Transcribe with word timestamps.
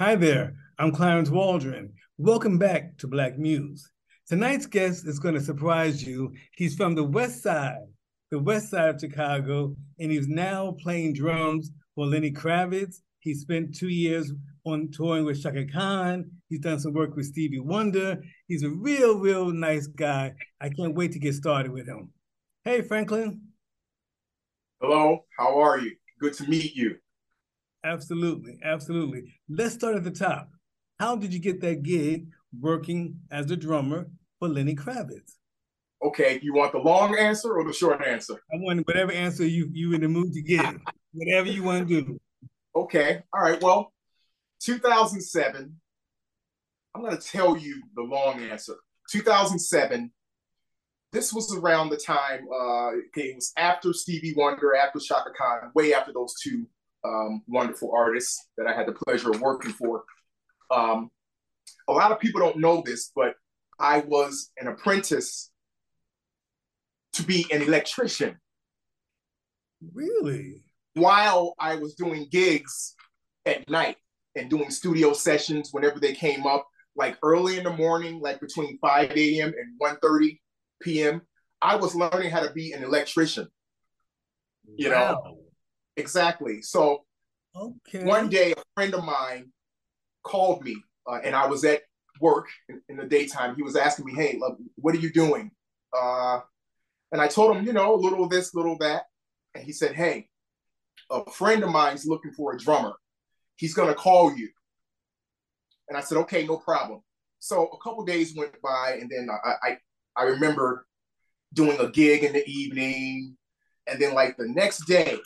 Hi 0.00 0.16
there, 0.16 0.56
I'm 0.76 0.90
Clarence 0.90 1.30
Waldron. 1.30 1.92
Welcome 2.18 2.58
back 2.58 2.98
to 2.98 3.06
Black 3.06 3.38
Muse. 3.38 3.92
Tonight's 4.26 4.66
guest 4.66 5.06
is 5.06 5.20
going 5.20 5.36
to 5.36 5.40
surprise 5.40 6.02
you. 6.02 6.32
He's 6.56 6.74
from 6.74 6.96
the 6.96 7.04
West 7.04 7.44
Side, 7.44 7.78
the 8.32 8.40
West 8.40 8.70
Side 8.70 8.96
of 8.96 9.00
Chicago, 9.00 9.76
and 10.00 10.10
he's 10.10 10.26
now 10.26 10.74
playing 10.82 11.14
drums 11.14 11.70
for 11.94 12.06
Lenny 12.06 12.32
Kravitz. 12.32 13.02
He 13.20 13.34
spent 13.34 13.76
two 13.76 13.88
years 13.88 14.32
on 14.64 14.90
touring 14.90 15.26
with 15.26 15.40
Chaka 15.40 15.64
Khan. 15.72 16.28
He's 16.48 16.58
done 16.58 16.80
some 16.80 16.92
work 16.92 17.14
with 17.14 17.26
Stevie 17.26 17.60
Wonder. 17.60 18.20
He's 18.48 18.64
a 18.64 18.70
real, 18.70 19.20
real 19.20 19.52
nice 19.52 19.86
guy. 19.86 20.34
I 20.60 20.70
can't 20.70 20.96
wait 20.96 21.12
to 21.12 21.20
get 21.20 21.34
started 21.34 21.70
with 21.70 21.86
him. 21.86 22.10
Hey, 22.64 22.82
Franklin. 22.82 23.42
Hello, 24.80 25.24
how 25.38 25.60
are 25.60 25.78
you? 25.78 25.92
Good 26.18 26.34
to 26.34 26.48
meet 26.48 26.74
you. 26.74 26.96
Absolutely, 27.84 28.58
absolutely. 28.64 29.34
Let's 29.48 29.74
start 29.74 29.96
at 29.96 30.04
the 30.04 30.10
top. 30.10 30.48
How 30.98 31.16
did 31.16 31.34
you 31.34 31.38
get 31.38 31.60
that 31.60 31.82
gig 31.82 32.28
working 32.58 33.20
as 33.30 33.50
a 33.50 33.56
drummer 33.56 34.08
for 34.38 34.48
Lenny 34.48 34.74
Kravitz? 34.74 35.34
Okay, 36.02 36.40
you 36.42 36.54
want 36.54 36.72
the 36.72 36.78
long 36.78 37.16
answer 37.18 37.52
or 37.52 37.64
the 37.64 37.72
short 37.72 38.02
answer? 38.04 38.34
I 38.52 38.56
want 38.56 38.86
whatever 38.86 39.12
answer 39.12 39.46
you 39.46 39.68
you 39.72 39.92
in 39.92 40.00
the 40.00 40.08
mood 40.08 40.32
to 40.32 40.42
give. 40.42 40.78
whatever 41.12 41.48
you 41.48 41.62
want 41.62 41.88
to 41.88 42.02
do. 42.02 42.20
Okay, 42.74 43.22
all 43.32 43.42
right. 43.42 43.62
Well, 43.62 43.92
2007. 44.60 45.76
I'm 46.94 47.02
going 47.02 47.16
to 47.16 47.22
tell 47.22 47.56
you 47.56 47.82
the 47.96 48.02
long 48.02 48.40
answer. 48.40 48.76
2007. 49.10 50.10
This 51.12 51.32
was 51.32 51.54
around 51.54 51.90
the 51.90 51.96
time. 51.96 52.46
Uh, 52.52 52.88
okay, 53.08 53.28
it 53.28 53.36
was 53.36 53.52
after 53.56 53.92
Stevie 53.92 54.34
Wonder, 54.36 54.74
after 54.74 54.98
Chaka 54.98 55.30
Khan, 55.36 55.70
way 55.74 55.92
after 55.92 56.12
those 56.12 56.34
two 56.40 56.66
um, 57.04 57.42
wonderful 57.46 57.92
artists 57.94 58.48
that 58.56 58.66
I 58.66 58.74
had 58.74 58.86
the 58.86 58.92
pleasure 58.92 59.30
of 59.30 59.40
working 59.40 59.72
for. 59.72 60.04
Um, 60.70 61.10
a 61.88 61.92
lot 61.92 62.12
of 62.12 62.18
people 62.18 62.40
don't 62.40 62.58
know 62.58 62.82
this, 62.84 63.10
but 63.14 63.34
I 63.78 64.00
was 64.00 64.50
an 64.58 64.68
apprentice 64.68 65.50
to 67.14 67.22
be 67.22 67.46
an 67.52 67.62
electrician. 67.62 68.38
Really? 69.92 70.62
While 70.94 71.54
I 71.58 71.76
was 71.76 71.94
doing 71.94 72.28
gigs 72.30 72.94
at 73.44 73.68
night 73.68 73.96
and 74.36 74.48
doing 74.48 74.70
studio 74.70 75.12
sessions 75.12 75.70
whenever 75.72 76.00
they 76.00 76.14
came 76.14 76.46
up, 76.46 76.66
like 76.96 77.18
early 77.22 77.58
in 77.58 77.64
the 77.64 77.72
morning, 77.72 78.20
like 78.20 78.40
between 78.40 78.78
5 78.78 79.10
a.m. 79.10 79.52
and 79.58 79.98
1.30 80.00 80.38
p.m., 80.80 81.22
I 81.60 81.76
was 81.76 81.94
learning 81.94 82.30
how 82.30 82.40
to 82.40 82.52
be 82.52 82.72
an 82.72 82.84
electrician. 82.84 83.48
You 84.76 84.90
wow. 84.90 85.22
know, 85.24 85.43
Exactly. 85.96 86.62
So 86.62 87.04
okay. 87.54 88.04
one 88.04 88.28
day, 88.28 88.52
a 88.52 88.62
friend 88.74 88.94
of 88.94 89.04
mine 89.04 89.52
called 90.22 90.64
me, 90.64 90.76
uh, 91.06 91.20
and 91.24 91.34
I 91.34 91.46
was 91.46 91.64
at 91.64 91.82
work 92.20 92.48
in, 92.68 92.80
in, 92.88 92.96
the 92.96 93.04
daytime. 93.04 93.54
He 93.54 93.62
was 93.62 93.76
asking 93.76 94.06
me, 94.06 94.14
"Hey, 94.14 94.38
love, 94.40 94.56
what 94.76 94.94
are 94.94 94.98
you 94.98 95.12
doing?" 95.12 95.50
Uh, 95.96 96.40
and 97.12 97.20
I 97.20 97.28
told 97.28 97.56
him, 97.56 97.64
you 97.64 97.72
know, 97.72 97.94
a 97.94 97.96
little 97.96 98.28
this, 98.28 98.54
little 98.54 98.76
that. 98.78 99.04
And 99.54 99.64
he 99.64 99.72
said, 99.72 99.94
"Hey, 99.94 100.28
a 101.10 101.28
friend 101.30 101.62
of 101.62 101.70
mine's 101.70 102.06
looking 102.06 102.32
for 102.32 102.54
a 102.54 102.58
drummer. 102.58 102.94
He's 103.56 103.74
gonna 103.74 103.94
call 103.94 104.34
you." 104.34 104.48
And 105.88 105.96
I 105.96 106.00
said, 106.00 106.18
"Okay, 106.18 106.46
no 106.46 106.56
problem." 106.58 107.02
So 107.38 107.66
a 107.66 107.78
couple 107.78 108.04
days 108.04 108.34
went 108.36 108.60
by, 108.62 108.98
and 109.00 109.10
then 109.10 109.28
I, 109.30 109.54
I 109.62 109.78
I 110.16 110.22
remember 110.24 110.86
doing 111.52 111.78
a 111.78 111.88
gig 111.88 112.24
in 112.24 112.32
the 112.32 112.46
evening, 112.48 113.36
and 113.86 114.00
then 114.00 114.14
like 114.14 114.36
the 114.36 114.48
next 114.48 114.86
day, 114.86 115.18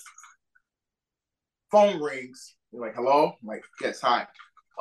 phone 1.70 2.00
rings. 2.00 2.56
You're 2.72 2.82
like, 2.82 2.94
hello? 2.94 3.32
I'm 3.40 3.48
like, 3.48 3.62
yes, 3.80 4.00
hi. 4.00 4.26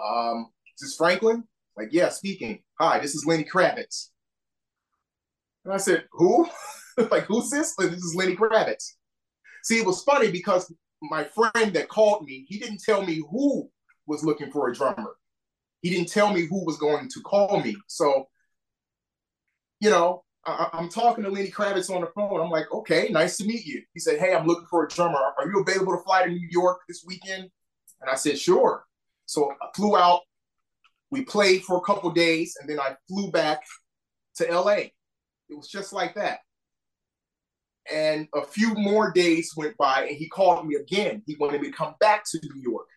Um, 0.02 0.48
this 0.80 0.90
is 0.90 0.94
this 0.94 0.98
Franklin? 0.98 1.44
Like, 1.78 1.90
yeah, 1.92 2.10
speaking. 2.10 2.64
Hi, 2.80 3.00
this 3.00 3.16
is 3.16 3.26
Lenny 3.26 3.44
Kravitz. 3.44 4.10
And 5.66 5.74
I 5.74 5.78
said, 5.78 6.06
who? 6.12 6.48
like, 7.12 7.24
who's 7.24 7.50
this? 7.50 7.76
Like, 7.78 7.92
this 7.92 8.04
is 8.04 8.16
Lenny 8.16 8.36
Kravitz. 8.36 8.94
See, 9.64 9.80
it 9.80 9.86
was 9.86 10.04
funny 10.04 10.32
because 10.32 10.74
my 11.02 11.26
friend 11.26 11.74
that 11.74 11.90
called 11.90 12.26
me, 12.26 12.46
he 12.48 12.58
didn't 12.58 12.82
tell 12.84 13.06
me 13.06 13.22
who 13.30 13.70
was 14.08 14.24
looking 14.24 14.52
for 14.52 14.70
a 14.70 14.74
drummer. 14.74 15.16
He 15.82 15.90
didn't 15.90 16.10
tell 16.10 16.34
me 16.34 16.48
who 16.48 16.66
was 16.66 16.78
going 16.78 17.10
to 17.10 17.22
call 17.22 17.62
me. 17.62 17.76
So, 17.88 18.28
you 19.80 19.90
know, 19.90 20.24
I, 20.48 20.70
am 20.74 20.90
talking 20.90 21.24
to 21.26 21.30
Lenny 21.30 21.52
Kravitz 21.52 21.94
on 21.94 22.02
the 22.02 22.08
phone. 22.16 22.40
I'm 22.40 22.50
like, 22.50 22.72
okay, 22.72 23.10
nice 23.12 23.38
to 23.38 23.46
meet 23.46 23.66
you. 23.66 23.84
He 23.94 24.00
said, 24.00 24.20
hey, 24.20 24.34
I'm 24.34 24.48
looking 24.48 24.68
for 24.70 24.86
a 24.86 24.88
drummer. 24.88 25.18
Are 25.18 25.48
you 25.48 25.60
available 25.60 25.98
to 25.98 26.04
fly 26.04 26.24
to 26.24 26.30
New 26.30 26.48
York 26.50 26.80
this 26.88 27.04
weekend? 27.06 27.50
And 28.02 28.10
I 28.10 28.16
said, 28.16 28.40
sure. 28.40 28.86
So 29.26 29.52
I 29.52 29.68
flew 29.76 29.98
out. 29.98 30.22
We 31.12 31.24
played 31.24 31.64
for 31.64 31.78
a 31.78 31.82
couple 31.82 32.10
days, 32.12 32.58
and 32.60 32.70
then 32.70 32.80
I 32.80 32.96
flew 33.08 33.30
back 33.32 33.62
to 34.36 34.46
LA. 34.52 34.90
It 35.50 35.56
was 35.56 35.68
just 35.68 35.94
like 35.94 36.16
that. 36.16 36.40
And 37.92 38.28
a 38.34 38.44
few 38.44 38.74
more 38.74 39.12
days 39.12 39.54
went 39.56 39.78
by, 39.78 40.06
and 40.06 40.18
he 40.18 40.28
called 40.28 40.68
me 40.68 40.76
again. 40.76 41.24
He 41.26 41.36
wanted 41.40 41.62
me 41.62 41.72
to 41.72 41.78
come 41.78 41.96
back 42.00 42.24
to 42.32 42.40
New 42.44 42.62
York. 42.62 42.88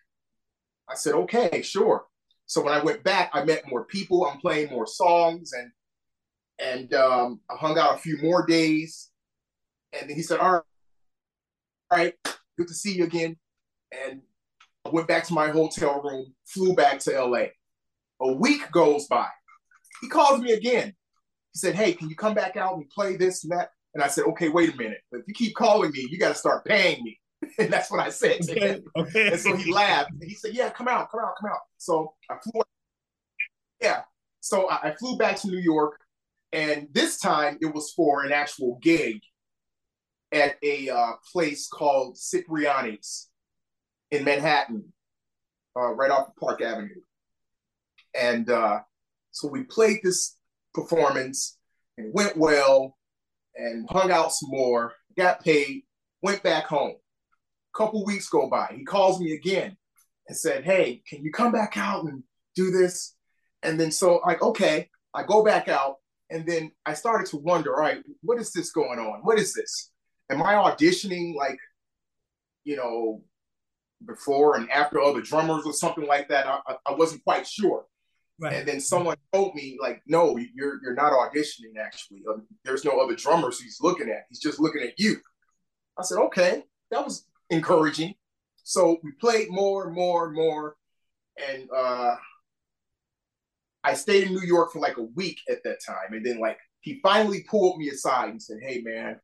I 0.88 0.94
said, 0.94 1.14
okay, 1.14 1.62
sure. 1.62 2.06
So 2.46 2.62
when 2.62 2.74
I 2.74 2.82
went 2.82 3.04
back, 3.04 3.30
I 3.32 3.44
met 3.44 3.68
more 3.68 3.84
people. 3.84 4.26
I'm 4.26 4.40
playing 4.40 4.70
more 4.70 4.86
songs, 4.86 5.52
and 5.52 5.70
and 6.62 6.92
um, 6.94 7.40
I 7.50 7.56
hung 7.56 7.78
out 7.78 7.94
a 7.94 7.98
few 7.98 8.18
more 8.22 8.46
days. 8.46 9.10
And 9.92 10.08
then 10.08 10.16
he 10.16 10.22
said, 10.22 10.38
All 10.38 10.52
right, 10.52 10.62
all 11.90 11.98
right, 11.98 12.14
good 12.56 12.68
to 12.68 12.74
see 12.74 12.94
you 12.94 13.04
again. 13.04 13.36
And 14.06 14.22
I 14.84 14.90
went 14.90 15.08
back 15.08 15.24
to 15.24 15.34
my 15.34 15.48
hotel 15.48 16.00
room, 16.02 16.34
flew 16.46 16.74
back 16.74 17.00
to 17.00 17.24
LA. 17.24 17.46
A 18.20 18.32
week 18.32 18.70
goes 18.70 19.06
by. 19.06 19.26
He 20.00 20.08
calls 20.08 20.40
me 20.40 20.52
again. 20.52 20.94
He 21.52 21.58
said, 21.58 21.74
Hey, 21.74 21.92
can 21.92 22.08
you 22.08 22.16
come 22.16 22.34
back 22.34 22.56
out 22.56 22.76
and 22.76 22.88
play 22.90 23.16
this 23.16 23.44
and 23.44 23.52
that? 23.52 23.70
And 23.94 24.02
I 24.02 24.08
said, 24.08 24.24
Okay, 24.24 24.48
wait 24.48 24.72
a 24.72 24.76
minute. 24.76 25.00
If 25.12 25.26
you 25.26 25.34
keep 25.34 25.54
calling 25.54 25.90
me, 25.90 26.06
you 26.10 26.18
got 26.18 26.28
to 26.28 26.34
start 26.34 26.64
paying 26.64 27.02
me. 27.02 27.18
and 27.58 27.72
that's 27.72 27.90
what 27.90 28.00
I 28.00 28.10
said 28.10 28.42
to 28.42 28.54
him. 28.54 28.84
Okay. 28.96 29.28
And 29.28 29.40
so 29.40 29.56
he 29.56 29.72
laughed. 29.72 30.10
And 30.12 30.22
He 30.22 30.34
said, 30.34 30.54
Yeah, 30.54 30.70
come 30.70 30.88
out, 30.88 31.10
come 31.10 31.20
out, 31.20 31.34
come 31.40 31.50
out. 31.50 31.60
So 31.78 32.14
I 32.30 32.36
flew. 32.42 32.62
Yeah. 33.80 34.02
So 34.40 34.68
I, 34.68 34.90
I 34.90 34.94
flew 34.94 35.16
back 35.16 35.36
to 35.40 35.48
New 35.48 35.58
York. 35.58 36.00
And 36.52 36.88
this 36.92 37.18
time 37.18 37.58
it 37.60 37.72
was 37.72 37.92
for 37.92 38.24
an 38.24 38.32
actual 38.32 38.78
gig 38.82 39.20
at 40.32 40.56
a 40.62 40.90
uh, 40.90 41.12
place 41.32 41.68
called 41.68 42.16
Cipriani's 42.16 43.28
in 44.10 44.24
Manhattan, 44.24 44.92
uh, 45.76 45.92
right 45.94 46.10
off 46.10 46.28
of 46.28 46.36
Park 46.36 46.62
Avenue. 46.62 47.00
And 48.14 48.50
uh, 48.50 48.80
so 49.30 49.48
we 49.48 49.62
played 49.64 50.00
this 50.02 50.36
performance 50.74 51.56
and 51.96 52.08
it 52.08 52.14
went 52.14 52.36
well 52.36 52.96
and 53.54 53.86
hung 53.90 54.10
out 54.10 54.32
some 54.32 54.50
more, 54.50 54.94
got 55.16 55.44
paid, 55.44 55.82
went 56.22 56.42
back 56.42 56.66
home. 56.66 56.94
A 57.74 57.78
couple 57.78 58.04
weeks 58.04 58.28
go 58.28 58.48
by. 58.48 58.74
He 58.76 58.84
calls 58.84 59.20
me 59.20 59.32
again 59.32 59.76
and 60.26 60.36
said, 60.36 60.64
Hey, 60.64 61.02
can 61.08 61.22
you 61.24 61.30
come 61.30 61.52
back 61.52 61.76
out 61.76 62.04
and 62.04 62.24
do 62.56 62.70
this? 62.70 63.14
And 63.62 63.78
then 63.78 63.92
so 63.92 64.20
like, 64.26 64.42
okay, 64.42 64.88
I 65.14 65.22
go 65.22 65.44
back 65.44 65.68
out 65.68 65.96
and 66.30 66.46
then 66.46 66.70
I 66.86 66.94
started 66.94 67.26
to 67.28 67.36
wonder, 67.36 67.74
all 67.74 67.80
right, 67.80 68.02
what 68.22 68.40
is 68.40 68.52
this 68.52 68.70
going 68.70 68.98
on? 68.98 69.20
What 69.22 69.38
is 69.38 69.52
this? 69.52 69.90
Am 70.30 70.42
I 70.42 70.54
auditioning 70.54 71.34
like, 71.34 71.58
you 72.64 72.76
know, 72.76 73.22
before 74.06 74.56
and 74.56 74.70
after 74.70 75.00
other 75.00 75.20
drummers 75.20 75.64
or 75.66 75.72
something 75.72 76.06
like 76.06 76.28
that? 76.28 76.46
I, 76.46 76.76
I 76.86 76.92
wasn't 76.92 77.24
quite 77.24 77.46
sure. 77.46 77.86
Right. 78.40 78.54
And 78.54 78.66
then 78.66 78.80
someone 78.80 79.16
told 79.34 79.54
me, 79.54 79.76
like, 79.80 80.00
no, 80.06 80.38
you're 80.38 80.80
you're 80.82 80.94
not 80.94 81.12
auditioning. 81.12 81.76
Actually, 81.78 82.22
um, 82.32 82.46
there's 82.64 82.86
no 82.86 82.92
other 82.92 83.14
drummers 83.14 83.60
he's 83.60 83.78
looking 83.82 84.08
at. 84.08 84.24
He's 84.30 84.40
just 84.40 84.58
looking 84.58 84.82
at 84.82 84.98
you. 84.98 85.16
I 85.98 86.02
said, 86.02 86.18
okay, 86.18 86.62
that 86.90 87.04
was 87.04 87.26
encouraging. 87.50 88.14
So 88.62 88.98
we 89.02 89.12
played 89.20 89.50
more 89.50 89.84
and 89.86 89.94
more 89.94 90.26
and 90.26 90.34
more, 90.34 90.76
and 91.50 91.68
uh, 91.74 92.14
I 93.82 93.94
stayed 93.94 94.24
in 94.24 94.34
New 94.34 94.46
York 94.46 94.72
for 94.72 94.80
like 94.80 94.98
a 94.98 95.02
week 95.02 95.40
at 95.48 95.62
that 95.64 95.78
time, 95.86 96.12
and 96.12 96.24
then 96.24 96.38
like 96.38 96.58
he 96.80 97.00
finally 97.02 97.44
pulled 97.48 97.78
me 97.78 97.88
aside 97.88 98.30
and 98.30 98.42
said, 98.42 98.58
"Hey, 98.62 98.82
man, 98.84 99.18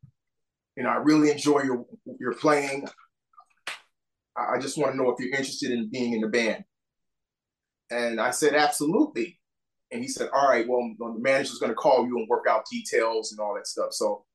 you 0.75 0.83
know, 0.83 0.89
I 0.89 0.95
really 0.95 1.31
enjoy 1.31 1.63
your 1.63 1.85
your 2.19 2.33
playing. 2.33 2.87
I 4.35 4.59
just 4.59 4.77
want 4.77 4.91
to 4.91 4.97
know 4.97 5.09
if 5.09 5.19
you're 5.19 5.31
interested 5.31 5.71
in 5.71 5.89
being 5.89 6.13
in 6.13 6.21
the 6.21 6.27
band." 6.27 6.63
And 7.89 8.19
I 8.19 8.31
said, 8.31 8.53
absolutely. 8.53 9.39
And 9.91 10.01
he 10.01 10.07
said, 10.07 10.29
all 10.33 10.49
right, 10.49 10.67
well, 10.67 10.93
the 10.97 11.19
manager's 11.19 11.59
going 11.59 11.71
to 11.71 11.75
call 11.75 12.05
you 12.05 12.17
and 12.17 12.27
work 12.27 12.45
out 12.49 12.65
details 12.69 13.31
and 13.31 13.39
all 13.39 13.55
that 13.55 13.67
stuff. 13.67 13.93
So 13.93 14.25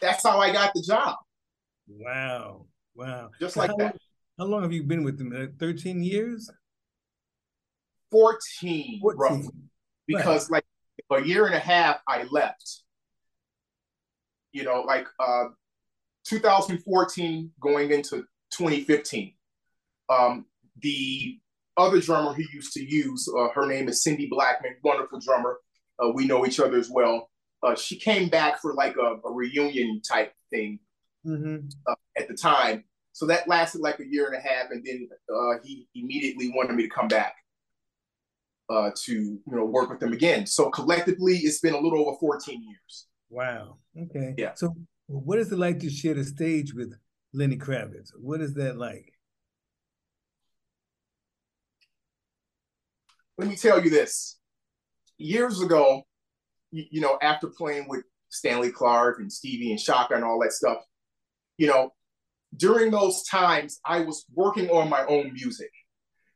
that's 0.00 0.24
how 0.24 0.38
I 0.38 0.52
got 0.52 0.72
the 0.74 0.82
job. 0.82 1.16
Wow. 1.88 2.66
Wow. 2.94 3.30
Just 3.40 3.56
like 3.56 3.70
how, 3.70 3.76
that. 3.76 3.96
How 4.38 4.44
long 4.44 4.62
have 4.62 4.72
you 4.72 4.82
been 4.82 5.04
with 5.04 5.18
them? 5.18 5.54
13 5.58 6.02
years? 6.02 6.50
14, 8.16 9.00
14. 9.00 9.18
roughly. 9.18 9.50
Because 10.06 10.48
right. 10.50 10.64
like 11.10 11.22
a 11.22 11.26
year 11.26 11.46
and 11.46 11.54
a 11.54 11.58
half, 11.58 11.98
I 12.08 12.24
left. 12.30 12.82
You 14.52 14.64
know, 14.64 14.82
like 14.82 15.06
uh, 15.20 15.48
2014 16.26 17.50
going 17.60 17.90
into 17.90 18.24
2015. 18.52 19.34
Um, 20.08 20.46
the 20.80 21.38
other 21.76 22.00
drummer 22.00 22.32
he 22.34 22.46
used 22.54 22.72
to 22.74 22.84
use. 22.84 23.28
Uh, 23.28 23.48
her 23.54 23.66
name 23.66 23.88
is 23.88 24.02
Cindy 24.02 24.28
Blackman, 24.30 24.76
wonderful 24.82 25.20
drummer. 25.20 25.58
Uh, 26.02 26.10
we 26.10 26.26
know 26.26 26.46
each 26.46 26.58
other 26.58 26.78
as 26.78 26.88
well. 26.90 27.28
Uh, 27.62 27.74
she 27.74 27.98
came 27.98 28.28
back 28.28 28.60
for 28.62 28.72
like 28.72 28.96
a, 28.96 29.16
a 29.26 29.32
reunion 29.32 30.00
type 30.00 30.32
thing 30.50 30.78
mm-hmm. 31.26 31.66
Uh, 31.86 31.94
at 32.16 32.28
the 32.28 32.34
time. 32.34 32.84
So 33.12 33.26
that 33.26 33.48
lasted 33.48 33.80
like 33.80 33.98
a 34.00 34.06
year 34.06 34.26
and 34.26 34.36
a 34.36 34.40
half, 34.40 34.70
and 34.70 34.84
then 34.84 35.08
uh, 35.34 35.58
he 35.64 35.88
immediately 35.94 36.52
wanted 36.54 36.76
me 36.76 36.82
to 36.82 36.88
come 36.88 37.08
back 37.08 37.34
uh, 38.68 38.90
to 39.04 39.12
you 39.12 39.42
know 39.46 39.64
work 39.64 39.90
with 39.90 40.00
them 40.00 40.12
again. 40.12 40.46
So 40.46 40.70
collectively, 40.70 41.36
it's 41.38 41.60
been 41.60 41.74
a 41.74 41.80
little 41.80 42.08
over 42.08 42.16
14 42.18 42.62
years. 42.62 43.06
Wow. 43.30 43.78
Okay. 43.98 44.34
Yeah. 44.36 44.54
So 44.54 44.74
what 45.06 45.38
is 45.38 45.52
it 45.52 45.58
like 45.58 45.80
to 45.80 45.90
share 45.90 46.14
the 46.14 46.24
stage 46.24 46.74
with 46.74 46.94
Lenny 47.32 47.56
Kravitz? 47.56 48.10
What 48.18 48.40
is 48.40 48.54
that 48.54 48.76
like? 48.76 49.12
let 53.38 53.48
me 53.48 53.56
tell 53.56 53.82
you 53.82 53.90
this. 53.90 54.38
Years 55.18 55.60
ago, 55.60 56.02
you, 56.70 56.84
you, 56.90 57.00
know, 57.00 57.18
after 57.22 57.48
playing 57.48 57.86
with 57.88 58.04
Stanley 58.28 58.70
Clarke 58.70 59.18
and 59.20 59.32
Stevie 59.32 59.70
and 59.70 59.80
Chaka 59.80 60.14
and 60.14 60.24
all 60.24 60.40
that 60.40 60.52
stuff, 60.52 60.78
you 61.58 61.66
know, 61.66 61.90
during 62.56 62.90
those 62.90 63.22
times, 63.24 63.80
I 63.84 64.00
was 64.00 64.24
working 64.34 64.68
on 64.70 64.88
my 64.88 65.04
own 65.06 65.32
music. 65.32 65.70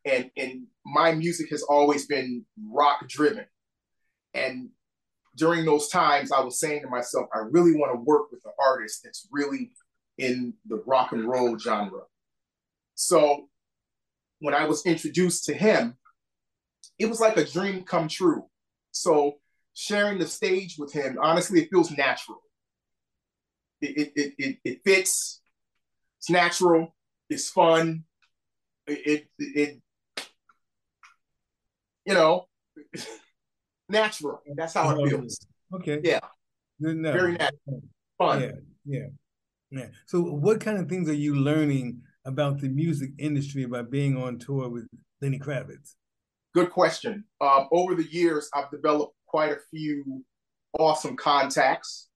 And, 0.05 0.31
and 0.37 0.67
my 0.85 1.13
music 1.13 1.51
has 1.51 1.63
always 1.63 2.07
been 2.07 2.45
rock 2.71 3.07
driven. 3.09 3.47
And 4.35 4.71
during 5.37 5.65
those 5.65 5.89
times, 5.89 6.33
I 6.33 6.41
was 6.41 6.59
saying 6.59 6.83
to 6.83 6.89
myself, 6.89 7.27
I 7.35 7.39
really 7.51 7.73
want 7.73 7.93
to 7.93 8.01
work 8.01 8.31
with 8.31 8.45
an 8.45 8.53
artist 8.59 9.01
that's 9.05 9.29
really 9.31 9.73
in 10.19 10.55
the 10.67 10.83
rock 10.87 11.13
and 11.13 11.29
roll 11.29 11.59
genre. 11.59 12.03
So 12.95 13.49
when 14.41 14.55
I 14.55 14.67
was 14.67 14.85
introduced 14.85 15.45
to 15.47 15.55
him, 15.55 15.97
it 16.99 17.07
was 17.07 17.21
like 17.21 17.37
a 17.37 17.45
dream 17.45 17.85
come 17.85 18.09
true. 18.09 18.45
So 18.93 19.37
sharing 19.75 20.19
the 20.19 20.27
stage 20.27 20.77
with 20.79 20.93
him, 20.93 21.19
honestly, 21.21 21.63
it 21.63 21.71
feels 21.71 21.91
natural. 21.91 22.43
It 23.81 24.13
it 24.15 24.35
it, 24.39 24.57
it 24.65 24.81
fits. 24.85 25.41
It's 26.19 26.29
natural. 26.29 26.95
It's 27.31 27.49
fun. 27.49 28.05
It 28.87 29.29
it, 29.39 29.57
it 29.57 29.83
you 32.11 32.17
know 32.17 32.47
natural. 33.89 34.43
That's 34.57 34.75
how 34.75 34.91
it 34.91 35.09
feels. 35.09 35.39
Okay. 35.75 36.01
Yeah. 36.03 36.21
Very 36.81 37.33
natural. 37.33 37.83
Fun. 38.19 38.41
Yeah. 38.41 38.53
Yeah. 38.85 39.07
Yeah. 39.71 39.87
So, 40.07 40.21
what 40.21 40.61
kind 40.61 40.79
of 40.79 40.89
things 40.89 41.09
are 41.09 41.15
you 41.15 41.35
learning 41.37 42.03
about 42.25 42.61
the 42.61 42.69
music 42.69 43.11
industry 43.19 43.67
by 43.67 43.83
being 43.83 44.17
on 44.17 44.39
tour 44.39 44.69
with 44.69 44.89
Lenny 45.21 45.39
Kravitz? 45.39 45.95
Good 46.55 46.71
question. 46.71 47.25
Um, 47.41 47.69
over 47.71 47.95
the 47.95 48.11
years, 48.11 48.51
I've 48.55 48.71
developed 48.71 49.15
quite 49.27 49.53
a 49.53 49.59
few 49.71 50.25
awesome 50.79 51.17
contacts. 51.17 52.09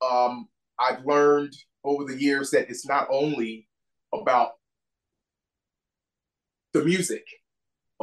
Um, 0.00 0.48
I've 0.78 1.04
learned 1.04 1.54
over 1.84 2.04
the 2.04 2.20
years 2.20 2.50
that 2.50 2.70
it's 2.70 2.86
not 2.86 3.08
only 3.10 3.68
about 4.14 4.52
the 6.72 6.82
music, 6.82 7.24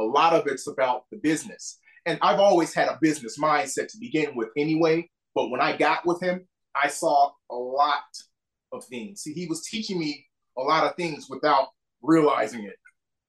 a 0.00 0.04
lot 0.04 0.32
of 0.32 0.46
it's 0.46 0.66
about 0.66 1.04
the 1.10 1.18
business. 1.18 1.78
And 2.06 2.18
I've 2.22 2.40
always 2.40 2.72
had 2.74 2.88
a 2.88 2.98
business 3.00 3.38
mindset 3.38 3.88
to 3.88 3.98
begin 3.98 4.34
with 4.34 4.48
anyway. 4.56 5.08
But 5.34 5.50
when 5.50 5.60
I 5.60 5.76
got 5.76 6.06
with 6.06 6.20
him, 6.20 6.46
I 6.74 6.88
saw 6.88 7.32
a 7.50 7.54
lot 7.54 8.04
of 8.72 8.84
things. 8.84 9.22
See, 9.22 9.32
he 9.32 9.46
was 9.46 9.66
teaching 9.66 9.98
me 9.98 10.26
a 10.56 10.62
lot 10.62 10.84
of 10.84 10.96
things 10.96 11.26
without 11.28 11.68
realizing 12.02 12.64
it. 12.64 12.76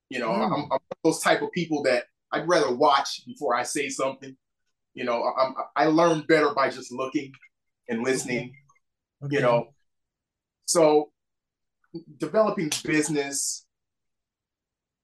You 0.09 0.19
know, 0.19 0.29
mm. 0.29 0.45
I'm, 0.45 0.71
I'm 0.71 0.79
those 1.03 1.21
type 1.21 1.41
of 1.41 1.51
people 1.51 1.83
that 1.83 2.05
I'd 2.31 2.47
rather 2.47 2.73
watch 2.73 3.25
before 3.25 3.55
I 3.55 3.63
say 3.63 3.89
something. 3.89 4.35
You 4.93 5.05
know, 5.05 5.23
I'm, 5.23 5.53
I 5.75 5.85
learn 5.85 6.25
better 6.27 6.53
by 6.53 6.69
just 6.69 6.91
looking 6.91 7.31
and 7.87 8.03
listening. 8.03 8.53
Okay. 9.23 9.35
You 9.35 9.41
know, 9.41 9.73
so 10.65 11.11
developing 12.17 12.71
business, 12.83 13.65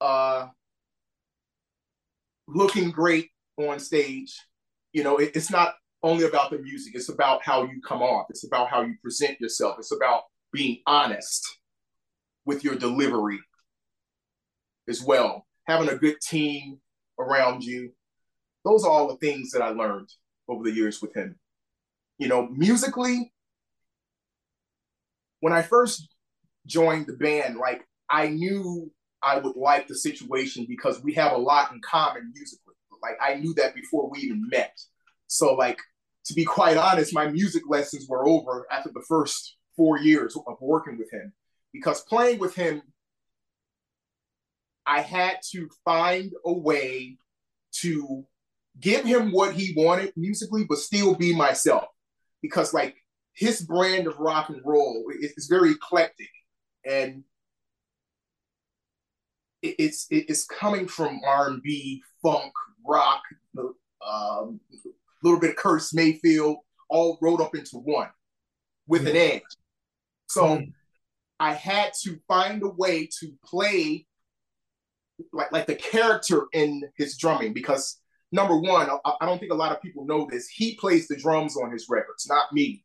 uh, 0.02 0.48
looking 2.48 2.92
great 2.92 3.30
on 3.58 3.80
stage. 3.80 4.36
You 4.94 5.04
know, 5.04 5.18
it, 5.18 5.32
it's 5.36 5.52
not 5.52 5.76
only 6.04 6.26
about 6.26 6.52
the 6.52 6.60
music; 6.60 6.96
it's 6.96 7.10
about 7.10 7.44
how 7.44 7.64
you 7.64 7.82
come 7.82 8.02
off. 8.02 8.28
It's 8.30 8.46
about 8.46 8.70
how 8.70 8.82
you 8.82 8.96
present 9.02 9.40
yourself. 9.40 9.76
It's 9.80 9.92
about 9.92 10.24
being 10.52 10.80
honest 10.86 11.46
with 12.46 12.64
your 12.64 12.76
delivery 12.76 13.40
as 14.88 15.04
well. 15.04 15.46
Having 15.68 15.90
a 15.90 15.98
good 15.98 16.16
team, 16.22 16.80
around 17.20 17.64
you. 17.64 17.92
Those 18.64 18.84
are 18.84 18.92
all 18.92 19.08
the 19.08 19.18
things 19.18 19.52
that 19.52 19.62
I 19.62 19.70
learned 19.70 20.10
over 20.48 20.64
the 20.64 20.72
years 20.72 21.02
with 21.02 21.16
him. 21.16 21.38
You 22.18 22.28
know, 22.28 22.48
musically, 22.48 23.32
when 25.40 25.54
I 25.54 25.62
first 25.62 26.08
joined 26.66 27.08
the 27.08 27.14
band, 27.14 27.58
like 27.58 27.88
I 28.10 28.28
knew 28.30 28.92
I 29.22 29.40
would 29.40 29.56
like 29.56 29.88
the 29.88 29.96
situation 29.96 30.66
because 30.68 31.04
we 31.04 31.14
have 31.14 31.32
a 31.32 31.38
lot 31.38 31.72
in 31.72 31.82
common 31.82 32.32
musically. 32.34 32.76
Like 33.02 33.18
I 33.22 33.36
knew 33.36 33.54
that 33.56 33.76
before 33.76 34.10
we 34.10 34.20
even 34.20 34.48
met. 34.50 34.78
So 35.28 35.54
like 35.54 35.80
to 36.26 36.34
be 36.34 36.46
quite 36.46 36.78
honest, 36.78 37.14
my 37.14 37.28
music 37.28 37.64
lessons 37.68 38.08
were 38.08 38.28
over 38.28 38.68
after 38.72 38.92
the 38.94 39.04
first 39.08 39.58
four 39.76 39.98
years 39.98 40.36
of 40.36 40.58
working 40.60 40.98
with 40.98 41.12
him 41.12 41.34
because 41.72 42.02
playing 42.02 42.40
with 42.40 42.56
him 42.56 42.82
I 44.88 45.02
had 45.02 45.40
to 45.52 45.70
find 45.84 46.32
a 46.46 46.54
way 46.54 47.18
to 47.82 48.26
give 48.80 49.04
him 49.04 49.32
what 49.32 49.54
he 49.54 49.74
wanted 49.76 50.14
musically, 50.16 50.64
but 50.64 50.78
still 50.78 51.14
be 51.14 51.36
myself. 51.36 51.86
Because 52.42 52.74
like 52.74 52.96
his 53.34 53.62
brand 53.62 54.08
of 54.08 54.18
rock 54.18 54.50
and 54.50 54.62
roll 54.64 55.06
is 55.20 55.48
very 55.50 55.72
eclectic, 55.72 56.30
and 56.86 57.24
it's 59.62 60.08
it's 60.10 60.46
coming 60.46 60.88
from 60.88 61.20
R 61.26 61.48
and 61.48 61.62
B, 61.62 62.02
funk, 62.22 62.54
rock, 62.86 63.22
a 63.58 64.08
um, 64.08 64.60
little 65.24 65.40
bit 65.40 65.52
of 65.52 65.56
Curtis 65.56 65.94
Mayfield, 65.94 66.58
all 66.90 67.18
rolled 67.22 67.42
up 67.42 67.56
into 67.56 67.78
one 67.78 68.10
with 68.88 69.04
yeah. 69.04 69.10
an 69.10 69.16
edge. 69.16 69.44
So 70.28 70.44
mm. 70.44 70.72
I 71.40 71.54
had 71.54 71.92
to 72.04 72.20
find 72.28 72.62
a 72.64 72.70
way 72.70 73.10
to 73.20 73.32
play 73.46 74.06
like 75.34 75.52
like 75.52 75.68
the 75.68 75.76
character 75.76 76.46
in 76.54 76.84
his 76.96 77.18
drumming 77.18 77.54
because 77.54 78.00
number 78.32 78.60
one, 78.60 78.90
I, 78.90 79.14
I, 79.22 79.26
don't 79.26 79.40
think 79.40 79.52
a 79.52 79.56
lot 79.56 79.72
of 79.72 79.82
people 79.82 80.06
know 80.06 80.28
this. 80.30 80.48
He 80.48 80.76
plays 80.76 81.08
the 81.08 81.16
drums 81.16 81.56
on 81.58 81.72
his 81.72 81.88
records, 81.90 82.28
not 82.28 82.52
me. 82.54 82.84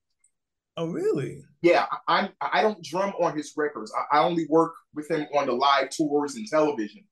Oh, 0.77 0.87
really? 0.87 1.43
Yeah, 1.61 1.87
I 2.09 2.31
I, 2.41 2.63
don't 2.63 2.83
drum 2.83 3.13
on 3.21 3.37
his 3.37 3.53
records. 3.57 3.93
I, 3.95 4.19
I, 4.19 4.25
only 4.25 4.47
work 4.49 4.73
with 4.95 5.11
him 5.11 5.27
on 5.37 5.47
the 5.47 5.53
live 5.53 5.91
tours 5.91 6.35
and 6.35 6.47
television. 6.49 7.05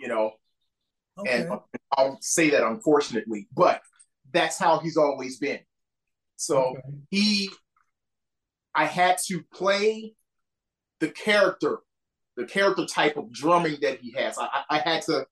You 0.00 0.08
know, 0.08 0.32
okay. 1.18 1.42
and 1.42 1.60
I'll 1.96 2.18
say 2.22 2.50
that 2.50 2.66
unfortunately, 2.66 3.46
but 3.54 3.82
that's 4.32 4.58
how 4.58 4.78
he's 4.78 4.96
always 4.96 5.38
been. 5.38 5.60
So 6.36 6.58
okay. 6.58 6.80
he, 7.10 7.50
I 8.74 8.84
had 8.86 9.18
to 9.26 9.42
play 9.52 10.14
the 11.00 11.08
character, 11.08 11.80
the 12.36 12.44
character 12.44 12.86
type 12.86 13.16
of 13.16 13.32
drumming 13.32 13.78
that 13.82 14.00
he 14.00 14.12
has. 14.12 14.38
I, 14.38 14.62
I 14.70 14.78
had 14.78 15.02
to 15.02 15.26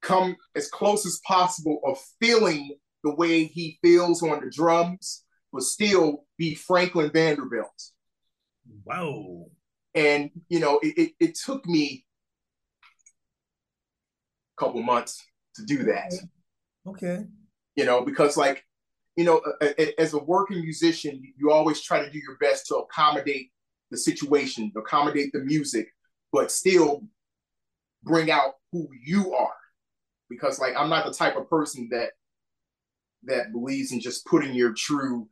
come 0.00 0.36
as 0.54 0.68
close 0.68 1.04
as 1.06 1.20
possible 1.26 1.80
of 1.84 1.98
feeling 2.20 2.76
the 3.04 3.14
way 3.14 3.44
he 3.44 3.78
feels 3.82 4.22
on 4.22 4.40
the 4.44 4.50
drums, 4.50 5.24
but 5.52 5.62
still 5.62 6.24
be 6.36 6.54
Franklin 6.54 7.10
Vanderbilt. 7.10 7.90
Wow. 8.84 9.46
And 9.94 10.30
you 10.48 10.60
know, 10.60 10.78
it, 10.82 10.98
it, 10.98 11.12
it 11.20 11.34
took 11.34 11.66
me 11.66 12.04
a 14.56 14.60
couple 14.62 14.82
months 14.82 15.24
to 15.56 15.64
do 15.64 15.84
that. 15.84 16.12
Okay. 16.86 17.24
You 17.76 17.84
know, 17.84 18.02
because 18.02 18.36
like, 18.36 18.64
you 19.16 19.24
know, 19.24 19.40
as 19.98 20.12
a 20.12 20.18
working 20.18 20.60
musician, 20.60 21.20
you 21.36 21.50
always 21.50 21.80
try 21.80 22.04
to 22.04 22.10
do 22.10 22.18
your 22.18 22.36
best 22.36 22.66
to 22.66 22.76
accommodate 22.76 23.50
the 23.90 23.96
situation, 23.96 24.70
accommodate 24.76 25.32
the 25.32 25.40
music, 25.40 25.88
but 26.32 26.52
still 26.52 27.02
bring 28.04 28.30
out 28.30 28.54
who 28.70 28.88
you 29.02 29.34
are. 29.34 29.54
Because 30.28 30.60
like 30.60 30.74
I'm 30.76 30.90
not 30.90 31.06
the 31.06 31.12
type 31.12 31.36
of 31.36 31.48
person 31.48 31.88
that 31.90 32.10
that 33.24 33.52
believes 33.52 33.90
in 33.92 34.00
just 34.00 34.24
putting 34.26 34.54
your 34.54 34.72
true 34.72 35.28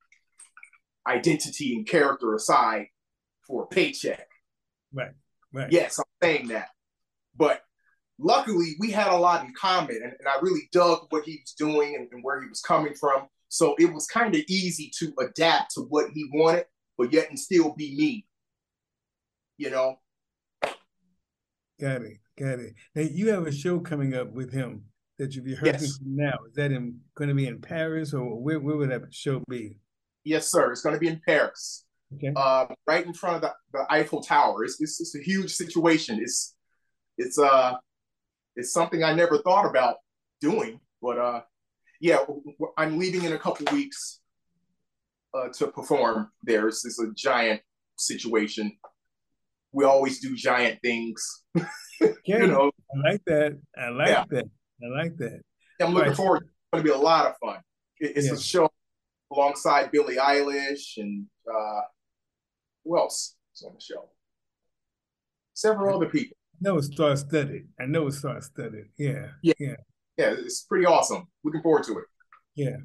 identity 1.06 1.74
and 1.74 1.86
character 1.86 2.34
aside 2.34 2.86
for 3.46 3.64
a 3.64 3.66
paycheck. 3.66 4.28
Right. 4.92 5.12
Right. 5.52 5.70
Yes, 5.70 5.98
I'm 5.98 6.04
saying 6.22 6.48
that. 6.48 6.68
But 7.36 7.62
luckily 8.18 8.74
we 8.78 8.90
had 8.90 9.08
a 9.08 9.16
lot 9.16 9.44
in 9.44 9.52
common 9.58 9.96
and, 10.02 10.12
and 10.18 10.28
I 10.28 10.38
really 10.40 10.68
dug 10.72 11.06
what 11.10 11.24
he 11.24 11.40
was 11.42 11.52
doing 11.56 11.94
and, 11.94 12.08
and 12.12 12.24
where 12.24 12.40
he 12.40 12.48
was 12.48 12.60
coming 12.60 12.94
from. 12.94 13.28
So 13.48 13.74
it 13.78 13.92
was 13.92 14.06
kind 14.06 14.34
of 14.34 14.42
easy 14.48 14.90
to 14.98 15.12
adapt 15.20 15.74
to 15.74 15.82
what 15.82 16.10
he 16.12 16.28
wanted, 16.32 16.66
but 16.98 17.12
yet 17.12 17.30
and 17.30 17.38
still 17.38 17.74
be 17.74 17.96
me. 17.96 18.26
You 19.58 19.70
know? 19.70 19.98
Got 21.80 22.02
it. 22.02 22.18
Got 22.38 22.58
it. 22.58 22.74
Now 22.94 23.02
you 23.02 23.30
have 23.30 23.46
a 23.46 23.52
show 23.52 23.80
coming 23.80 24.14
up 24.14 24.32
with 24.32 24.52
him 24.52 24.84
that 25.18 25.34
you're 25.34 25.44
rehearsing 25.44 25.88
yes. 25.88 25.98
now. 26.02 26.36
Is 26.48 26.54
that 26.56 26.72
in, 26.72 27.00
going 27.14 27.28
to 27.28 27.34
be 27.34 27.46
in 27.46 27.60
Paris 27.60 28.12
or 28.12 28.38
where, 28.38 28.60
where 28.60 28.76
would 28.76 28.90
that 28.90 29.14
show 29.14 29.42
be? 29.48 29.78
Yes, 30.26 30.50
sir. 30.50 30.72
It's 30.72 30.82
going 30.82 30.94
to 30.94 31.00
be 31.00 31.06
in 31.06 31.20
Paris. 31.24 31.84
Okay. 32.16 32.32
Uh, 32.34 32.66
right 32.86 33.06
in 33.06 33.14
front 33.14 33.36
of 33.36 33.42
the, 33.42 33.52
the 33.72 33.86
Eiffel 33.88 34.20
Tower. 34.20 34.64
It's, 34.64 34.80
it's, 34.80 35.00
it's 35.00 35.14
a 35.14 35.22
huge 35.22 35.54
situation. 35.54 36.18
It's 36.20 36.54
it's 37.18 37.38
uh 37.38 37.74
it's 38.56 38.72
something 38.72 39.02
I 39.02 39.14
never 39.14 39.38
thought 39.38 39.66
about 39.66 39.96
doing, 40.40 40.80
but 41.00 41.18
uh 41.18 41.40
yeah, 42.00 42.18
I'm 42.76 42.98
leaving 42.98 43.24
in 43.24 43.32
a 43.32 43.38
couple 43.38 43.72
weeks 43.72 44.20
uh, 45.32 45.48
to 45.54 45.68
perform 45.68 46.30
there. 46.42 46.68
It's, 46.68 46.84
it's 46.84 47.00
a 47.00 47.10
giant 47.16 47.62
situation. 47.96 48.76
We 49.72 49.84
always 49.84 50.20
do 50.20 50.36
giant 50.36 50.80
things. 50.82 51.44
you 52.26 52.46
know, 52.46 52.70
I 52.94 53.10
like 53.10 53.22
that. 53.26 53.58
I 53.78 53.88
like 53.88 54.08
yeah. 54.08 54.24
that. 54.30 54.44
I 54.82 55.02
like 55.02 55.16
that. 55.16 55.40
I'm 55.80 55.94
looking 55.94 56.08
right. 56.08 56.16
forward. 56.16 56.42
It's 56.42 56.52
going 56.72 56.84
to 56.84 56.90
be 56.90 56.94
a 56.94 57.00
lot 57.00 57.26
of 57.26 57.34
fun. 57.42 57.60
It's 57.98 58.26
yeah. 58.26 58.34
a 58.34 58.38
show 58.38 58.70
alongside 59.32 59.90
Billie 59.90 60.16
Eilish 60.16 60.98
and 60.98 61.26
uh, 61.52 61.80
who 62.84 62.98
else 62.98 63.36
is 63.54 63.62
on 63.62 63.74
the 63.74 63.80
show? 63.80 64.08
Several 65.54 65.96
other 65.96 66.08
people. 66.08 66.36
I 66.54 66.68
know 66.68 66.78
it's 66.78 66.86
star 66.88 67.16
studded. 67.16 67.68
I 67.80 67.86
know 67.86 68.06
it's 68.06 68.18
star 68.18 68.40
studded. 68.40 68.86
Yeah. 68.98 69.28
Yeah. 69.42 69.54
Yeah. 69.58 69.76
Yeah. 70.16 70.34
It's 70.38 70.62
pretty 70.62 70.86
awesome. 70.86 71.28
Looking 71.44 71.62
forward 71.62 71.84
to 71.84 71.98
it. 71.98 72.04
Yeah. 72.54 72.76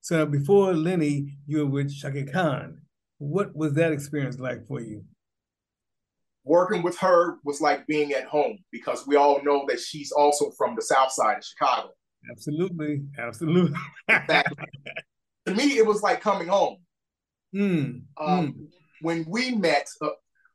So 0.00 0.24
before 0.26 0.72
Lenny, 0.74 1.36
you 1.46 1.58
were 1.58 1.66
with 1.66 1.94
Chaka 1.94 2.24
Khan. 2.24 2.80
What 3.18 3.54
was 3.54 3.74
that 3.74 3.92
experience 3.92 4.38
like 4.38 4.66
for 4.66 4.80
you? 4.80 5.04
Working 6.44 6.82
with 6.82 6.96
her 6.98 7.38
was 7.44 7.60
like 7.60 7.86
being 7.86 8.12
at 8.12 8.24
home 8.24 8.58
because 8.72 9.06
we 9.06 9.16
all 9.16 9.42
know 9.42 9.64
that 9.68 9.80
she's 9.80 10.12
also 10.12 10.50
from 10.56 10.74
the 10.76 10.82
South 10.82 11.12
Side 11.12 11.38
of 11.38 11.44
Chicago. 11.44 11.90
Absolutely, 12.30 13.02
absolutely. 13.18 13.78
to 15.48 15.54
me, 15.54 15.78
it 15.78 15.86
was 15.86 16.02
like 16.02 16.20
coming 16.20 16.48
home. 16.48 16.78
Mm, 17.54 18.02
um, 18.20 18.52
mm. 18.52 18.54
When 19.00 19.24
we 19.28 19.54
met, 19.54 19.88
uh, 20.02 20.08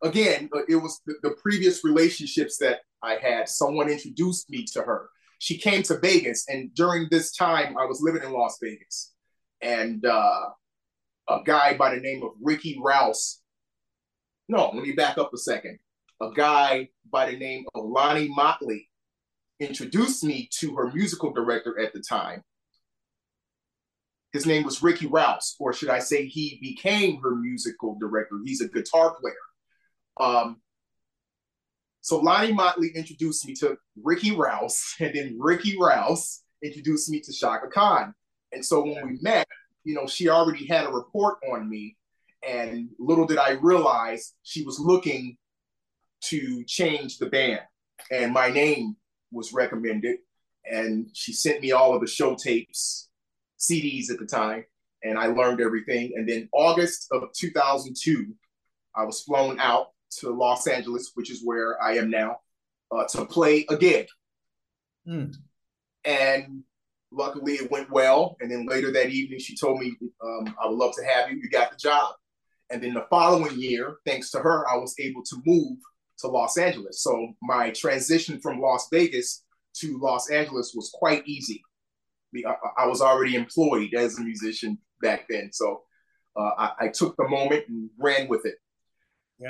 again, 0.03 0.49
uh, 0.55 0.61
it 0.67 0.75
was 0.75 1.01
the, 1.05 1.15
the, 1.23 1.31
previous 1.41 1.83
relationships 1.83 2.57
that 2.57 2.81
I 3.01 3.15
had. 3.15 3.49
Someone 3.49 3.89
introduced 3.89 4.49
me 4.49 4.65
to 4.73 4.81
her. 4.81 5.09
She 5.39 5.57
came 5.57 5.83
to 5.83 5.99
Vegas, 5.99 6.45
and 6.47 6.73
during 6.75 7.07
this 7.09 7.35
time, 7.35 7.77
I 7.77 7.85
was 7.85 8.01
living 8.01 8.23
in 8.23 8.31
Las 8.31 8.57
Vegas, 8.61 9.13
and 9.61 10.05
uh, 10.05 10.49
a 11.29 11.39
guy 11.45 11.75
by 11.75 11.95
the 11.95 12.01
name 12.01 12.23
of 12.23 12.31
Ricky 12.41 12.79
Rouse. 12.81 13.41
No, 14.47 14.71
let 14.73 14.83
me 14.83 14.93
back 14.93 15.17
up 15.17 15.33
a 15.33 15.37
second. 15.37 15.79
A 16.21 16.31
guy 16.31 16.89
by 17.11 17.31
the 17.31 17.37
name 17.37 17.65
of 17.73 17.85
Lonnie 17.85 18.29
Motley 18.29 18.89
introduced 19.59 20.23
me 20.23 20.49
to 20.59 20.75
her 20.75 20.91
musical 20.91 21.31
director 21.31 21.79
at 21.79 21.93
the 21.93 22.01
time, 22.01 22.43
his 24.33 24.47
name 24.47 24.63
was 24.63 24.81
Ricky 24.81 25.05
Rouse, 25.05 25.55
or 25.59 25.73
should 25.73 25.89
I 25.89 25.99
say, 25.99 26.25
he 26.25 26.57
became 26.59 27.21
her 27.21 27.35
musical 27.35 27.95
director. 27.99 28.39
He's 28.43 28.61
a 28.61 28.67
guitar 28.67 29.15
player. 29.21 29.35
Um, 30.19 30.57
so 32.01 32.19
Lonnie 32.19 32.51
Motley 32.51 32.89
introduced 32.95 33.47
me 33.47 33.53
to 33.55 33.77
Ricky 34.03 34.35
Rouse, 34.35 34.95
and 34.99 35.13
then 35.13 35.37
Ricky 35.39 35.77
Rouse 35.79 36.41
introduced 36.63 37.09
me 37.09 37.21
to 37.21 37.31
Chaka 37.31 37.67
Khan. 37.67 38.13
And 38.51 38.65
so 38.65 38.83
when 38.83 39.07
we 39.07 39.19
met, 39.21 39.47
you 39.83 39.93
know, 39.93 40.07
she 40.07 40.29
already 40.29 40.65
had 40.65 40.87
a 40.87 40.91
report 40.91 41.37
on 41.51 41.69
me, 41.69 41.95
and 42.47 42.89
little 42.97 43.27
did 43.27 43.37
I 43.37 43.51
realize 43.51 44.33
she 44.41 44.63
was 44.63 44.79
looking 44.79 45.37
to 46.25 46.63
change 46.65 47.19
the 47.19 47.27
band, 47.27 47.61
and 48.11 48.33
my 48.33 48.49
name 48.49 48.95
was 49.31 49.53
recommended, 49.53 50.17
and 50.65 51.07
she 51.13 51.33
sent 51.33 51.61
me 51.61 51.71
all 51.71 51.93
of 51.93 52.01
the 52.01 52.07
show 52.07 52.35
tapes 52.35 53.09
CDs 53.69 54.09
at 54.09 54.19
the 54.19 54.25
time, 54.25 54.65
and 55.03 55.17
I 55.17 55.27
learned 55.27 55.61
everything. 55.61 56.13
And 56.15 56.27
then 56.27 56.49
August 56.53 57.07
of 57.11 57.23
2002, 57.33 58.33
I 58.95 59.03
was 59.05 59.21
flown 59.21 59.59
out 59.59 59.87
to 60.19 60.29
Los 60.29 60.67
Angeles, 60.67 61.11
which 61.15 61.31
is 61.31 61.41
where 61.43 61.81
I 61.81 61.97
am 61.97 62.09
now, 62.09 62.37
uh, 62.91 63.05
to 63.09 63.25
play 63.25 63.65
a 63.69 63.77
gig. 63.77 64.07
Mm. 65.07 65.35
And 66.05 66.63
luckily, 67.11 67.53
it 67.53 67.71
went 67.71 67.89
well. 67.89 68.37
And 68.39 68.51
then 68.51 68.65
later 68.65 68.91
that 68.91 69.09
evening, 69.09 69.39
she 69.39 69.55
told 69.55 69.79
me, 69.79 69.95
um, 70.23 70.55
"I 70.61 70.67
would 70.67 70.77
love 70.77 70.95
to 70.95 71.05
have 71.05 71.31
you. 71.31 71.37
You 71.37 71.49
got 71.49 71.71
the 71.71 71.77
job." 71.77 72.15
And 72.69 72.81
then 72.81 72.93
the 72.93 73.05
following 73.09 73.59
year, 73.59 73.97
thanks 74.05 74.31
to 74.31 74.39
her, 74.39 74.67
I 74.69 74.77
was 74.77 74.95
able 74.99 75.23
to 75.23 75.41
move 75.45 75.77
to 76.19 76.27
Los 76.27 76.57
Angeles. 76.57 77.01
So 77.01 77.33
my 77.41 77.71
transition 77.71 78.39
from 78.39 78.59
Las 78.59 78.87
Vegas 78.91 79.43
to 79.75 79.97
Los 79.99 80.29
Angeles 80.29 80.73
was 80.75 80.89
quite 80.93 81.27
easy. 81.27 81.61
I, 82.77 82.87
was 82.87 83.01
already 83.01 83.35
employed 83.35 83.93
as 83.93 84.17
a 84.17 84.21
musician 84.21 84.77
back 85.01 85.25
then. 85.29 85.51
So 85.51 85.83
uh, 86.35 86.51
I, 86.57 86.71
I, 86.81 86.87
took 86.87 87.15
the 87.17 87.27
moment 87.27 87.65
and 87.67 87.89
ran 87.99 88.27
with 88.27 88.45
it. 88.45 88.55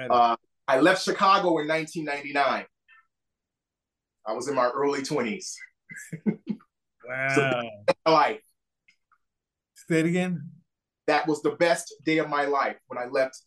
Uh, 0.10 0.36
I 0.68 0.80
left 0.80 1.04
Chicago 1.04 1.60
in 1.60 1.68
1999. 1.68 2.66
I 4.26 4.34
was 4.34 4.48
in 4.48 4.56
my 4.56 4.70
early 4.70 5.02
20s. 5.02 5.54
Wow. 7.06 7.28
so, 7.36 7.70
life. 8.12 8.40
Say 9.76 10.00
it 10.00 10.06
again. 10.06 10.50
That 11.08 11.28
was 11.28 11.42
the 11.42 11.52
best 11.52 11.94
day 12.06 12.20
of 12.20 12.30
my 12.30 12.46
life 12.46 12.78
when 12.88 12.98
I 12.98 13.08
left 13.08 13.42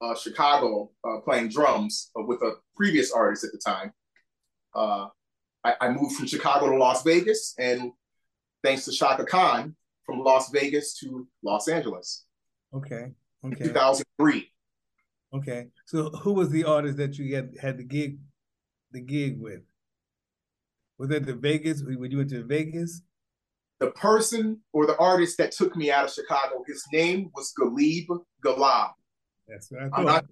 uh, 0.00 0.14
Chicago 0.14 0.90
uh, 1.06 1.20
playing 1.20 1.48
drums 1.48 2.10
uh, 2.18 2.22
with 2.24 2.40
a 2.42 2.54
previous 2.74 3.12
artist 3.12 3.44
at 3.44 3.52
the 3.52 3.58
time. 3.58 3.92
Uh, 4.74 5.08
I, 5.64 5.74
I, 5.82 5.88
moved 5.90 6.16
from 6.16 6.26
Chicago 6.26 6.70
to 6.70 6.76
Las 6.76 7.02
Vegas, 7.04 7.54
and 7.58 7.92
thanks 8.62 8.84
to 8.84 8.92
Chaka 8.92 9.24
Khan 9.24 9.74
from 10.04 10.20
Las 10.20 10.50
Vegas 10.50 10.94
to 10.98 11.26
Los 11.42 11.68
Angeles. 11.68 12.24
Okay. 12.74 13.12
Okay. 13.44 13.64
2003. 13.64 14.50
Okay. 15.34 15.66
So 15.86 16.10
who 16.10 16.32
was 16.32 16.50
the 16.50 16.64
artist 16.64 16.96
that 16.98 17.18
you 17.18 17.34
had 17.34 17.54
had 17.60 17.78
the 17.78 17.84
gig 17.84 18.18
the 18.92 19.00
gig 19.00 19.40
with? 19.40 19.62
Was 20.98 21.08
that 21.08 21.26
the 21.26 21.34
Vegas? 21.34 21.82
When 21.82 22.10
you 22.10 22.18
went 22.18 22.30
to 22.30 22.44
Vegas? 22.44 23.02
The 23.80 23.90
person 23.90 24.60
or 24.72 24.86
the 24.86 24.96
artist 24.98 25.38
that 25.38 25.50
took 25.50 25.74
me 25.74 25.90
out 25.90 26.04
of 26.04 26.12
Chicago, 26.12 26.62
his 26.66 26.84
name 26.92 27.30
was 27.34 27.52
Galib 27.58 28.06
Galab. 28.44 28.90
That's 29.48 29.70
what 29.72 29.82
I 29.82 29.88
thought. 29.88 29.98
I'm 29.98 30.04
not, 30.04 30.24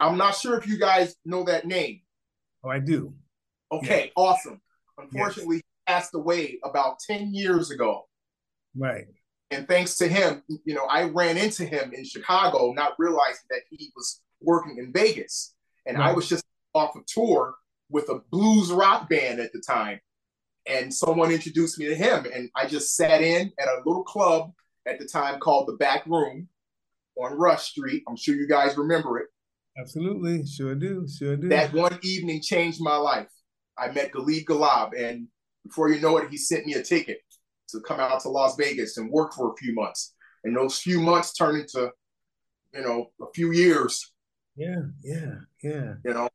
I'm 0.00 0.18
not 0.18 0.34
sure 0.34 0.58
if 0.58 0.66
you 0.66 0.78
guys 0.78 1.14
know 1.24 1.44
that 1.44 1.66
name. 1.66 2.00
Oh, 2.64 2.68
I 2.68 2.80
do. 2.80 3.14
Okay, 3.70 4.10
awesome. 4.16 4.60
Unfortunately, 4.98 5.62
passed 5.86 6.14
away 6.14 6.58
about 6.64 6.98
10 7.06 7.34
years 7.34 7.70
ago. 7.70 8.06
Right. 8.76 9.06
And 9.50 9.68
thanks 9.68 9.96
to 9.98 10.08
him, 10.08 10.42
you 10.64 10.74
know, 10.74 10.86
I 10.86 11.04
ran 11.04 11.36
into 11.36 11.64
him 11.64 11.92
in 11.92 12.04
Chicago, 12.04 12.72
not 12.72 12.94
realizing 12.98 13.46
that 13.50 13.62
he 13.70 13.92
was 13.94 14.20
working 14.40 14.78
in 14.78 14.92
Vegas. 14.92 15.54
And 15.86 15.98
right. 15.98 16.10
I 16.10 16.12
was 16.12 16.28
just 16.28 16.44
off 16.74 16.96
a 16.96 17.00
tour 17.06 17.54
with 17.88 18.08
a 18.08 18.20
blues 18.30 18.72
rock 18.72 19.08
band 19.08 19.40
at 19.40 19.52
the 19.52 19.62
time. 19.66 20.00
And 20.68 20.92
someone 20.92 21.30
introduced 21.30 21.78
me 21.78 21.86
to 21.86 21.94
him. 21.94 22.26
And 22.34 22.50
I 22.56 22.66
just 22.66 22.96
sat 22.96 23.22
in 23.22 23.52
at 23.60 23.68
a 23.68 23.82
little 23.86 24.02
club 24.02 24.50
at 24.86 24.98
the 24.98 25.06
time 25.06 25.38
called 25.38 25.68
The 25.68 25.74
Back 25.74 26.04
Room 26.06 26.48
on 27.16 27.38
Rush 27.38 27.70
Street. 27.70 28.02
I'm 28.08 28.16
sure 28.16 28.34
you 28.34 28.48
guys 28.48 28.76
remember 28.76 29.18
it. 29.18 29.28
Absolutely. 29.78 30.44
Sure 30.44 30.74
do. 30.74 31.06
Sure 31.06 31.36
do. 31.36 31.48
That 31.48 31.72
one 31.72 31.98
evening 32.02 32.42
changed 32.42 32.80
my 32.80 32.96
life. 32.96 33.28
I 33.78 33.92
met 33.92 34.12
Galib 34.12 34.44
Galab. 34.44 34.90
And 34.98 35.28
before 35.66 35.90
you 35.90 36.00
know 36.00 36.16
it, 36.18 36.30
he 36.30 36.36
sent 36.36 36.66
me 36.66 36.74
a 36.74 36.82
ticket 36.82 37.18
to 37.70 37.80
come 37.80 38.00
out 38.00 38.20
to 38.20 38.28
Las 38.28 38.56
Vegas 38.56 38.96
and 38.96 39.10
work 39.10 39.34
for 39.34 39.52
a 39.52 39.56
few 39.56 39.74
months. 39.74 40.14
And 40.44 40.56
those 40.56 40.78
few 40.78 41.00
months 41.00 41.32
turned 41.32 41.58
into, 41.58 41.90
you 42.72 42.82
know, 42.82 43.10
a 43.20 43.26
few 43.34 43.52
years. 43.52 44.12
Yeah, 44.54 44.82
yeah, 45.02 45.34
yeah. 45.62 45.94
You 46.04 46.14
know, 46.14 46.28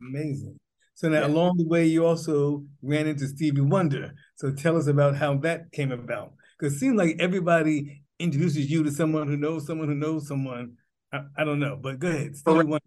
amazing. 0.00 0.58
So 0.94 1.08
now, 1.08 1.20
yeah. 1.20 1.26
along 1.28 1.58
the 1.58 1.68
way, 1.68 1.86
you 1.86 2.04
also 2.04 2.64
ran 2.82 3.06
into 3.06 3.28
Stevie 3.28 3.60
Wonder. 3.60 4.14
So 4.34 4.50
tell 4.52 4.76
us 4.76 4.88
about 4.88 5.14
how 5.14 5.36
that 5.38 5.70
came 5.70 5.92
about. 5.92 6.32
Because 6.58 6.74
it 6.74 6.78
seems 6.78 6.96
like 6.96 7.16
everybody 7.20 8.02
introduces 8.18 8.68
you 8.68 8.82
to 8.82 8.90
someone 8.90 9.28
who 9.28 9.36
knows 9.36 9.66
someone 9.66 9.88
who 9.88 9.94
knows 9.94 10.26
someone. 10.26 10.72
I, 11.12 11.20
I 11.36 11.44
don't 11.44 11.60
know, 11.60 11.78
but 11.80 12.00
go 12.00 12.08
ahead. 12.08 12.36
Stevie 12.36 12.64
Wonder. 12.64 12.84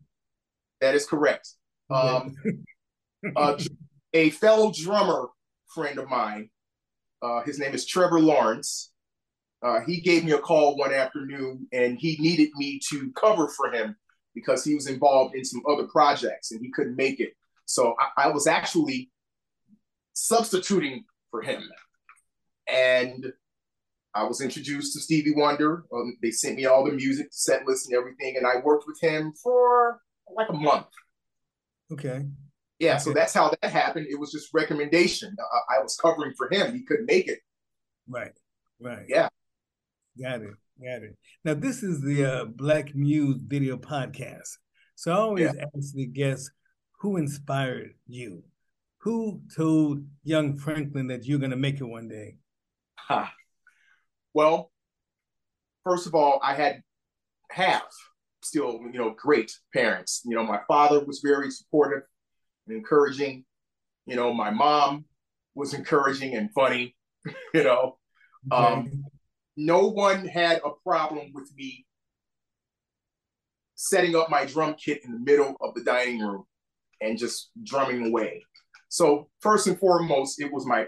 That 0.81 0.95
is 0.95 1.05
correct. 1.05 1.47
Um, 1.89 2.35
uh, 3.35 3.57
a 4.13 4.31
fellow 4.31 4.73
drummer 4.75 5.29
friend 5.73 5.99
of 5.99 6.09
mine 6.09 6.49
uh, 7.21 7.41
his 7.43 7.59
name 7.59 7.73
is 7.73 7.85
Trevor 7.85 8.19
Lawrence. 8.19 8.91
Uh, 9.63 9.81
he 9.85 10.01
gave 10.01 10.23
me 10.23 10.31
a 10.31 10.39
call 10.39 10.75
one 10.75 10.91
afternoon 10.91 11.67
and 11.71 11.97
he 11.99 12.17
needed 12.19 12.49
me 12.55 12.79
to 12.89 13.11
cover 13.11 13.47
for 13.47 13.71
him 13.71 13.95
because 14.33 14.63
he 14.63 14.73
was 14.73 14.87
involved 14.87 15.35
in 15.35 15.45
some 15.45 15.61
other 15.69 15.85
projects 15.85 16.51
and 16.51 16.61
he 16.61 16.71
couldn't 16.71 16.95
make 16.95 17.19
it. 17.19 17.33
So 17.65 17.95
I, 17.99 18.25
I 18.25 18.27
was 18.29 18.47
actually 18.47 19.11
substituting 20.13 21.05
for 21.29 21.43
him. 21.43 21.61
And 22.67 23.31
I 24.15 24.23
was 24.23 24.41
introduced 24.41 24.93
to 24.93 24.99
Stevie 24.99 25.35
Wonder. 25.35 25.85
Um, 25.93 26.17
they 26.23 26.31
sent 26.31 26.55
me 26.55 26.65
all 26.65 26.83
the 26.83 26.91
music, 26.91 27.27
set 27.31 27.65
list, 27.67 27.87
and 27.87 27.97
everything. 27.97 28.37
And 28.37 28.47
I 28.47 28.61
worked 28.63 28.85
with 28.87 28.99
him 28.99 29.31
for 29.43 30.01
like 30.35 30.49
a 30.49 30.53
month. 30.53 30.87
Okay 31.91 32.25
yeah, 32.81 32.97
so 32.97 33.13
that's 33.13 33.33
how 33.33 33.51
that 33.61 33.71
happened. 33.71 34.07
It 34.09 34.19
was 34.19 34.31
just 34.31 34.49
recommendation. 34.53 35.35
I, 35.39 35.77
I 35.77 35.83
was 35.83 35.95
covering 35.95 36.33
for 36.35 36.49
him. 36.51 36.73
He 36.73 36.83
couldn't 36.83 37.05
make 37.05 37.27
it. 37.27 37.39
Right. 38.09 38.31
Right. 38.81 39.05
Yeah. 39.07 39.29
Got 40.19 40.41
it. 40.41 40.53
Got 40.83 41.03
it. 41.03 41.15
Now 41.45 41.53
this 41.53 41.83
is 41.83 42.01
the 42.01 42.25
uh, 42.25 42.45
Black 42.45 42.95
Muse 42.95 43.37
video 43.45 43.77
podcast. 43.77 44.57
So 44.95 45.11
I 45.11 45.15
always 45.15 45.53
yeah. 45.55 45.65
ask 45.75 45.93
the 45.93 46.07
guests 46.07 46.49
who 46.99 47.17
inspired 47.17 47.93
you. 48.07 48.43
Who 48.99 49.41
told 49.55 50.05
young 50.23 50.57
Franklin 50.57 51.07
that 51.07 51.25
you're 51.25 51.39
going 51.39 51.51
to 51.51 51.57
make 51.57 51.81
it 51.81 51.85
one 51.85 52.07
day? 52.07 52.37
Ha. 52.95 53.31
Well, 54.33 54.71
first 55.83 56.07
of 56.07 56.15
all, 56.15 56.39
I 56.43 56.55
had 56.55 56.81
have 57.51 57.83
still, 58.43 58.79
you 58.91 58.99
know, 58.99 59.15
great 59.17 59.51
parents. 59.73 60.21
You 60.25 60.35
know, 60.35 60.43
my 60.43 60.61
father 60.67 61.03
was 61.03 61.21
very 61.23 61.51
supportive 61.51 62.03
encouraging. 62.67 63.45
You 64.05 64.15
know, 64.15 64.33
my 64.33 64.49
mom 64.49 65.05
was 65.55 65.73
encouraging 65.73 66.35
and 66.35 66.51
funny. 66.53 66.95
you 67.53 67.63
know, 67.63 67.97
um, 68.51 69.05
no 69.55 69.87
one 69.87 70.27
had 70.27 70.61
a 70.65 70.71
problem 70.83 71.31
with 71.33 71.51
me 71.55 71.85
setting 73.75 74.15
up 74.15 74.29
my 74.29 74.45
drum 74.45 74.75
kit 74.75 75.01
in 75.03 75.11
the 75.11 75.19
middle 75.19 75.55
of 75.61 75.73
the 75.75 75.83
dining 75.83 76.19
room 76.19 76.43
and 77.01 77.17
just 77.17 77.51
drumming 77.63 78.07
away. 78.07 78.43
So 78.89 79.29
first 79.39 79.67
and 79.67 79.79
foremost, 79.79 80.41
it 80.41 80.51
was 80.51 80.65
my 80.65 80.87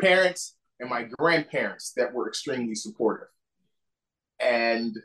parents 0.00 0.56
and 0.78 0.88
my 0.88 1.08
grandparents 1.18 1.92
that 1.96 2.12
were 2.12 2.28
extremely 2.28 2.74
supportive. 2.74 3.28
And 4.40 4.96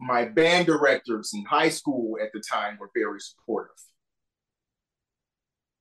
my 0.00 0.24
band 0.24 0.66
directors 0.66 1.32
in 1.34 1.44
high 1.44 1.68
school 1.68 2.16
at 2.22 2.30
the 2.32 2.40
time 2.40 2.78
were 2.80 2.90
very 2.94 3.20
supportive 3.20 3.76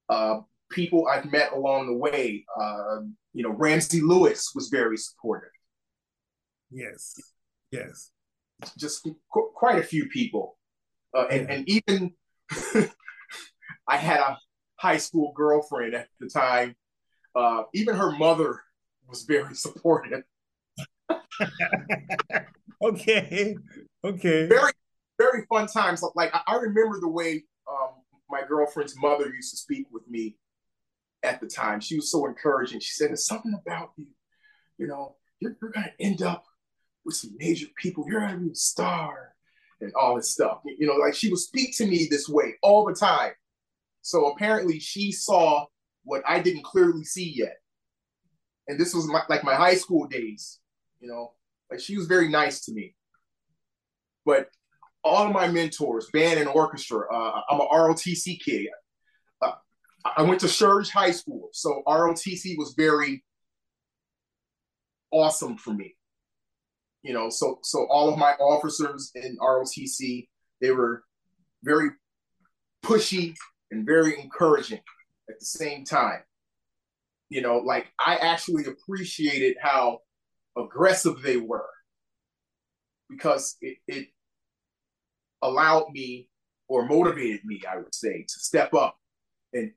uh, 0.09 0.39
people 0.69 1.07
I've 1.07 1.31
met 1.31 1.53
along 1.53 1.87
the 1.87 1.97
way. 1.97 2.45
Uh, 2.59 3.01
you 3.33 3.43
know, 3.43 3.51
Ramsey 3.51 4.01
Lewis 4.01 4.51
was 4.53 4.69
very 4.69 4.97
supportive. 4.97 5.49
Yes, 6.71 7.15
yes. 7.71 8.11
Just 8.77 9.03
qu- 9.03 9.51
quite 9.55 9.79
a 9.79 9.83
few 9.83 10.07
people, 10.07 10.57
uh, 11.15 11.25
and 11.29 11.49
and 11.49 11.69
even 11.69 12.13
I 13.87 13.97
had 13.97 14.19
a 14.19 14.37
high 14.77 14.97
school 14.97 15.33
girlfriend 15.35 15.93
at 15.93 16.07
the 16.19 16.29
time. 16.29 16.75
Uh, 17.35 17.63
even 17.73 17.95
her 17.95 18.11
mother 18.11 18.61
was 19.07 19.23
very 19.23 19.55
supportive. 19.65 20.23
okay, 22.81 23.55
okay. 24.03 24.47
Very, 24.47 24.71
very 25.17 25.45
fun 25.49 25.67
times. 25.67 26.03
Like 26.15 26.33
I 26.33 26.55
remember 26.55 26.99
the 26.99 27.09
way 27.09 27.43
my 28.33 28.45
girlfriend's 28.47 28.97
mother 28.97 29.29
used 29.33 29.51
to 29.51 29.57
speak 29.57 29.87
with 29.91 30.07
me 30.09 30.35
at 31.21 31.39
the 31.39 31.47
time. 31.47 31.79
She 31.79 31.95
was 31.95 32.11
so 32.11 32.25
encouraging. 32.25 32.79
She 32.79 32.93
said, 32.93 33.09
There's 33.09 33.27
something 33.27 33.53
about 33.53 33.91
you, 33.95 34.07
you 34.77 34.87
know, 34.87 35.15
you're, 35.39 35.55
you're 35.61 35.71
going 35.71 35.85
to 35.85 36.03
end 36.03 36.21
up 36.21 36.45
with 37.05 37.15
some 37.15 37.31
major 37.37 37.67
people. 37.77 38.05
You're 38.07 38.21
going 38.21 38.33
to 38.33 38.39
be 38.39 38.51
a 38.51 38.55
star 38.55 39.35
and 39.81 39.93
all 39.93 40.15
this 40.15 40.31
stuff. 40.31 40.61
You 40.65 40.87
know, 40.87 40.95
like 40.95 41.13
she 41.13 41.29
would 41.29 41.39
speak 41.39 41.77
to 41.77 41.85
me 41.85 42.07
this 42.09 42.27
way 42.27 42.55
all 42.63 42.85
the 42.85 42.95
time. 42.95 43.33
So 44.01 44.31
apparently 44.31 44.79
she 44.79 45.11
saw 45.11 45.65
what 46.03 46.23
I 46.27 46.39
didn't 46.39 46.63
clearly 46.63 47.03
see 47.03 47.33
yet. 47.35 47.57
And 48.67 48.79
this 48.79 48.93
was 48.93 49.07
my, 49.07 49.21
like 49.29 49.43
my 49.43 49.55
high 49.55 49.75
school 49.75 50.07
days, 50.07 50.59
you 50.99 51.07
know, 51.07 51.33
like 51.69 51.79
she 51.79 51.97
was 51.97 52.07
very 52.07 52.29
nice 52.29 52.65
to 52.65 52.73
me. 52.73 52.95
But 54.25 54.49
all 55.03 55.27
of 55.27 55.33
my 55.33 55.47
mentors, 55.47 56.09
band 56.11 56.39
and 56.39 56.47
orchestra. 56.49 57.05
Uh, 57.13 57.41
I'm 57.49 57.59
a 57.59 57.67
ROTC 57.67 58.39
kid. 58.39 58.67
Uh, 59.41 59.51
I 60.17 60.23
went 60.23 60.39
to 60.41 60.47
Surge 60.47 60.89
High 60.89 61.11
School, 61.11 61.49
so 61.51 61.83
ROTC 61.87 62.57
was 62.57 62.73
very 62.77 63.23
awesome 65.11 65.57
for 65.57 65.73
me. 65.73 65.95
You 67.01 67.13
know, 67.13 67.29
so 67.29 67.59
so 67.63 67.85
all 67.89 68.09
of 68.09 68.17
my 68.17 68.31
officers 68.33 69.11
in 69.15 69.37
ROTC, 69.37 70.27
they 70.61 70.71
were 70.71 71.03
very 71.63 71.89
pushy 72.83 73.35
and 73.71 73.85
very 73.85 74.19
encouraging 74.19 74.81
at 75.29 75.39
the 75.39 75.45
same 75.45 75.83
time. 75.83 76.21
You 77.29 77.41
know, 77.41 77.57
like 77.57 77.87
I 77.99 78.15
actually 78.15 78.65
appreciated 78.65 79.57
how 79.61 79.99
aggressive 80.57 81.21
they 81.21 81.37
were 81.37 81.69
because 83.09 83.57
it, 83.61 83.77
it 83.87 84.07
allowed 85.43 85.91
me 85.91 86.29
or 86.67 86.87
motivated 86.87 87.45
me, 87.45 87.61
I 87.69 87.77
would 87.77 87.93
say, 87.93 88.23
to 88.23 88.39
step 88.39 88.73
up 88.73 88.97
and 89.53 89.71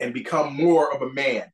and 0.00 0.12
become 0.12 0.54
more 0.54 0.94
of 0.94 1.02
a 1.02 1.12
man. 1.12 1.50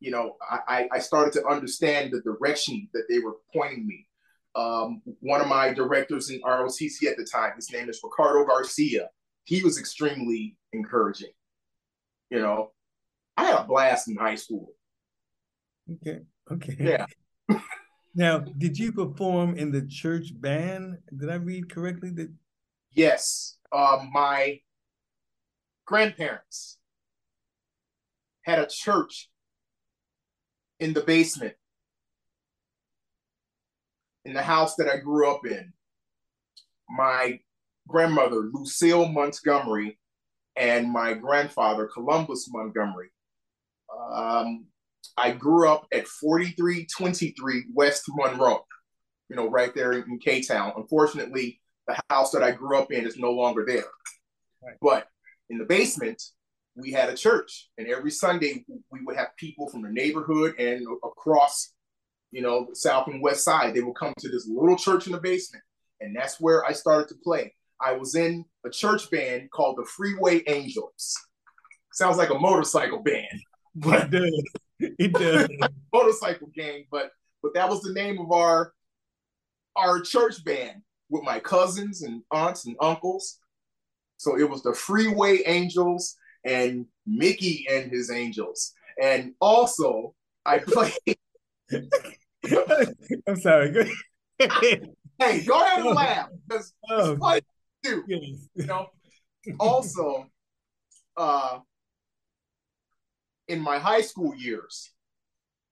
You 0.00 0.10
know, 0.10 0.36
I, 0.50 0.86
I 0.92 0.98
started 0.98 1.32
to 1.34 1.46
understand 1.46 2.12
the 2.12 2.20
direction 2.20 2.88
that 2.92 3.04
they 3.08 3.20
were 3.20 3.36
pointing 3.54 3.86
me. 3.86 4.06
Um, 4.54 5.02
one 5.20 5.40
of 5.40 5.48
my 5.48 5.72
directors 5.72 6.30
in 6.30 6.40
ROTC 6.42 7.04
at 7.04 7.16
the 7.16 7.24
time, 7.24 7.52
his 7.56 7.72
name 7.72 7.88
is 7.88 8.00
Ricardo 8.02 8.44
Garcia. 8.44 9.08
He 9.44 9.62
was 9.62 9.78
extremely 9.78 10.56
encouraging. 10.72 11.30
You 12.30 12.40
know, 12.40 12.72
I 13.36 13.44
had 13.44 13.60
a 13.60 13.64
blast 13.64 14.08
in 14.08 14.16
high 14.16 14.34
school. 14.34 14.72
Okay. 15.90 16.20
Okay. 16.50 16.76
Yeah. 16.78 17.06
now, 18.14 18.38
did 18.38 18.78
you 18.78 18.92
perform 18.92 19.56
in 19.56 19.70
the 19.70 19.86
church 19.86 20.38
band? 20.40 20.98
Did 21.16 21.30
I 21.30 21.36
read 21.36 21.72
correctly 21.72 22.10
that 22.10 22.30
Yes, 22.94 23.56
um, 23.72 24.10
my 24.12 24.60
grandparents 25.84 26.78
had 28.42 28.58
a 28.58 28.66
church 28.66 29.28
in 30.78 30.92
the 30.92 31.00
basement 31.00 31.54
in 34.24 34.32
the 34.32 34.42
house 34.42 34.76
that 34.76 34.88
I 34.88 34.98
grew 34.98 35.30
up 35.30 35.46
in. 35.46 35.72
My 36.88 37.40
grandmother, 37.88 38.48
Lucille 38.52 39.08
Montgomery, 39.08 39.98
and 40.56 40.90
my 40.90 41.14
grandfather, 41.14 41.88
Columbus 41.92 42.48
Montgomery. 42.50 43.10
Um, 44.12 44.66
I 45.16 45.32
grew 45.32 45.68
up 45.68 45.86
at 45.92 46.06
4323 46.06 47.64
West 47.74 48.04
Monroe, 48.08 48.64
you 49.28 49.36
know, 49.36 49.48
right 49.48 49.74
there 49.74 49.92
in 49.92 50.18
K 50.18 50.42
Town. 50.42 50.72
Unfortunately, 50.76 51.60
the 51.86 52.00
house 52.10 52.30
that 52.32 52.42
I 52.42 52.50
grew 52.50 52.78
up 52.78 52.92
in 52.92 53.06
is 53.06 53.18
no 53.18 53.30
longer 53.30 53.64
there. 53.66 53.84
Right. 54.62 54.76
But 54.80 55.08
in 55.50 55.58
the 55.58 55.64
basement, 55.64 56.22
we 56.76 56.90
had 56.90 57.08
a 57.08 57.16
church, 57.16 57.68
and 57.78 57.86
every 57.86 58.10
Sunday 58.10 58.64
we 58.90 59.00
would 59.04 59.16
have 59.16 59.36
people 59.36 59.68
from 59.68 59.82
the 59.82 59.90
neighborhood 59.90 60.58
and 60.58 60.86
across 61.04 61.74
you 62.34 62.42
know, 62.42 62.66
South 62.72 63.06
and 63.06 63.22
West 63.22 63.44
Side. 63.44 63.74
They 63.74 63.80
would 63.80 63.94
come 63.94 64.12
to 64.18 64.28
this 64.28 64.48
little 64.48 64.76
church 64.76 65.06
in 65.06 65.12
the 65.12 65.20
basement, 65.20 65.62
and 66.00 66.14
that's 66.14 66.40
where 66.40 66.64
I 66.64 66.72
started 66.72 67.08
to 67.08 67.14
play. 67.22 67.54
I 67.80 67.92
was 67.92 68.16
in 68.16 68.44
a 68.66 68.70
church 68.70 69.08
band 69.10 69.50
called 69.52 69.76
the 69.78 69.84
Freeway 69.84 70.42
Angels. 70.48 71.14
Sounds 71.92 72.16
like 72.16 72.30
a 72.30 72.38
motorcycle 72.38 72.98
band, 72.98 73.40
but 73.76 74.04
it 74.04 74.10
does. 74.10 74.44
It 74.80 75.12
does. 75.12 75.48
motorcycle 75.92 76.50
gang, 76.52 76.86
but 76.90 77.10
but 77.40 77.54
that 77.54 77.68
was 77.68 77.82
the 77.82 77.92
name 77.92 78.18
of 78.18 78.32
our 78.32 78.72
our 79.76 80.00
church 80.00 80.44
band 80.44 80.82
with 81.10 81.22
my 81.22 81.38
cousins 81.40 82.02
and 82.02 82.22
aunts 82.30 82.66
and 82.66 82.76
uncles. 82.80 83.38
So 84.16 84.38
it 84.38 84.48
was 84.48 84.62
the 84.62 84.74
Freeway 84.74 85.42
Angels 85.46 86.16
and 86.44 86.86
Mickey 87.06 87.66
and 87.70 87.90
his 87.90 88.10
Angels. 88.10 88.72
And 89.00 89.34
also, 89.40 90.14
I 90.46 90.58
played. 90.66 90.94
I'm 93.26 93.36
sorry. 93.36 93.90
hey, 94.38 95.44
go 95.44 95.62
ahead 95.62 95.86
and 95.86 95.94
laugh 95.94 96.28
because 96.46 96.72
oh, 96.90 97.12
it's 97.12 97.20
funny 97.20 97.40
too. 97.84 98.04
Yes. 98.06 98.48
You 98.54 98.66
know. 98.66 98.86
Also, 99.60 100.26
uh, 101.16 101.58
in 103.48 103.60
my 103.60 103.78
high 103.78 104.00
school 104.00 104.34
years, 104.34 104.90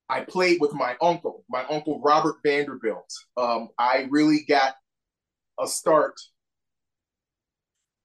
I 0.08 0.20
played 0.20 0.60
with 0.60 0.74
my 0.74 0.96
uncle, 1.00 1.44
my 1.48 1.64
uncle 1.64 2.00
Robert 2.04 2.36
Vanderbilt. 2.44 3.10
Um, 3.36 3.70
I 3.78 4.06
really 4.10 4.44
got 4.46 4.74
a 5.62 5.66
start 5.66 6.14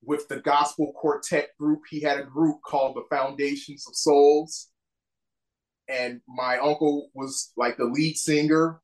with 0.04 0.28
the 0.28 0.38
gospel 0.38 0.94
quartet 0.96 1.50
group. 1.60 1.82
He 1.90 2.02
had 2.02 2.20
a 2.20 2.24
group 2.24 2.62
called 2.66 2.96
the 2.96 3.16
Foundations 3.16 3.86
of 3.88 3.96
Souls. 3.96 4.70
And 5.90 6.22
my 6.28 6.58
uncle 6.58 7.10
was 7.14 7.52
like 7.58 7.78
the 7.78 7.86
lead 7.86 8.18
singer. 8.18 8.82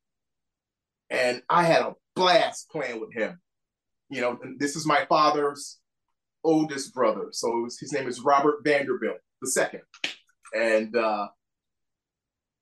And 1.10 1.42
I 1.50 1.64
had 1.64 1.82
a 1.82 1.96
blast 2.16 2.70
playing 2.70 3.00
with 3.00 3.14
him. 3.14 3.40
You 4.10 4.22
know, 4.22 4.40
this 4.58 4.76
is 4.76 4.86
my 4.86 5.06
father's 5.06 5.80
oldest 6.44 6.94
brother. 6.94 7.28
So 7.32 7.50
was, 7.50 7.80
his 7.80 7.94
name 7.94 8.08
is 8.08 8.22
Robert 8.22 8.60
Vanderbilt 8.64 9.18
the 9.42 9.50
second. 9.50 9.82
And 10.54 10.96
uh, 10.96 11.28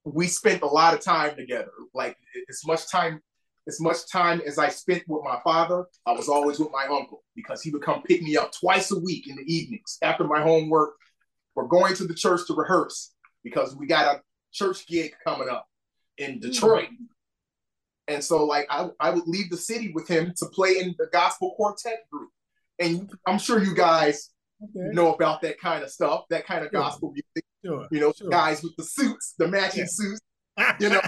we 0.03 0.27
spent 0.27 0.61
a 0.61 0.67
lot 0.67 0.93
of 0.93 1.01
time 1.01 1.35
together. 1.35 1.71
Like 1.93 2.17
as 2.49 2.61
much 2.65 2.89
time 2.89 3.21
as 3.67 3.79
much 3.79 3.97
time 4.11 4.41
as 4.45 4.57
I 4.57 4.69
spent 4.69 5.03
with 5.07 5.23
my 5.23 5.39
father, 5.43 5.85
I 6.05 6.13
was 6.13 6.27
always 6.29 6.59
with 6.59 6.71
my 6.71 6.85
uncle 6.85 7.23
because 7.35 7.61
he 7.61 7.69
would 7.71 7.83
come 7.83 8.01
pick 8.03 8.21
me 8.21 8.35
up 8.37 8.51
twice 8.51 8.91
a 8.91 8.99
week 8.99 9.27
in 9.27 9.35
the 9.35 9.43
evenings 9.43 9.97
after 10.01 10.23
my 10.23 10.41
homework. 10.41 10.91
We're 11.55 11.67
going 11.67 11.95
to 11.95 12.05
the 12.05 12.15
church 12.15 12.47
to 12.47 12.55
rehearse 12.55 13.13
because 13.43 13.75
we 13.75 13.85
got 13.85 14.15
a 14.15 14.21
church 14.51 14.87
gig 14.87 15.13
coming 15.23 15.49
up 15.49 15.67
in 16.17 16.39
Detroit. 16.39 16.85
Mm-hmm. 16.85 17.05
And 18.07 18.23
so 18.23 18.45
like 18.45 18.67
I, 18.69 18.89
I 18.99 19.11
would 19.11 19.27
leave 19.27 19.49
the 19.49 19.57
city 19.57 19.91
with 19.93 20.07
him 20.07 20.33
to 20.37 20.45
play 20.47 20.79
in 20.79 20.95
the 20.97 21.07
gospel 21.11 21.53
quartet 21.55 22.09
group. 22.11 22.29
And 22.79 23.09
I'm 23.27 23.37
sure 23.37 23.63
you 23.63 23.75
guys 23.75 24.31
okay. 24.63 24.93
know 24.93 25.13
about 25.13 25.41
that 25.43 25.59
kind 25.59 25.83
of 25.83 25.91
stuff, 25.91 26.23
that 26.29 26.45
kind 26.45 26.65
of 26.65 26.71
gospel 26.71 27.11
music. 27.11 27.45
Sure, 27.63 27.87
you 27.91 27.99
know, 27.99 28.11
sure. 28.11 28.29
guys 28.29 28.63
with 28.63 28.75
the 28.75 28.83
suits, 28.83 29.35
the 29.37 29.47
matching 29.47 29.81
yeah. 29.81 29.87
suits, 29.87 30.21
you 30.79 30.89
know, 30.89 31.01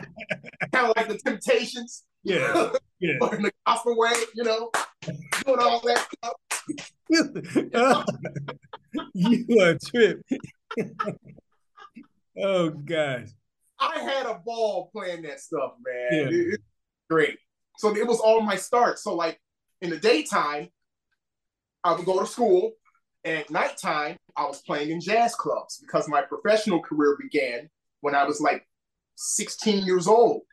kind 0.71 0.87
of 0.87 0.93
like 0.95 1.07
the 1.07 1.17
Temptations. 1.17 2.03
Yeah, 2.23 2.71
yeah. 2.99 3.17
in 3.33 3.43
the 3.43 3.51
gospel 3.65 3.97
way, 3.97 4.13
you 4.35 4.43
know, 4.43 4.69
doing 5.45 5.59
all 5.59 5.79
that 5.81 6.07
stuff. 6.15 6.33
you 9.13 9.61
are 9.61 9.71
a 9.71 9.79
trip. 9.79 10.21
oh 12.41 12.69
gosh. 12.69 13.27
I 13.79 13.99
had 13.99 14.25
a 14.25 14.41
ball 14.45 14.89
playing 14.93 15.23
that 15.23 15.41
stuff, 15.41 15.73
man. 15.85 16.07
Yeah. 16.11 16.27
It, 16.27 16.53
it's 16.53 16.63
great. 17.09 17.37
So 17.77 17.95
it 17.95 18.07
was 18.07 18.19
all 18.19 18.41
my 18.41 18.55
start. 18.55 18.99
So 18.99 19.15
like 19.15 19.39
in 19.81 19.89
the 19.89 19.97
daytime, 19.97 20.69
I 21.83 21.93
would 21.93 22.05
go 22.05 22.19
to 22.19 22.25
school, 22.25 22.71
and 23.25 23.39
at 23.39 23.49
nighttime, 23.49 24.15
I 24.37 24.45
was 24.45 24.61
playing 24.61 24.89
in 24.89 25.01
jazz 25.01 25.35
clubs 25.35 25.79
because 25.79 26.07
my 26.07 26.21
professional 26.21 26.81
career 26.81 27.17
began 27.19 27.69
when 28.01 28.15
I 28.15 28.23
was 28.23 28.39
like 28.39 28.65
16 29.15 29.85
years 29.85 30.07
old. 30.07 30.43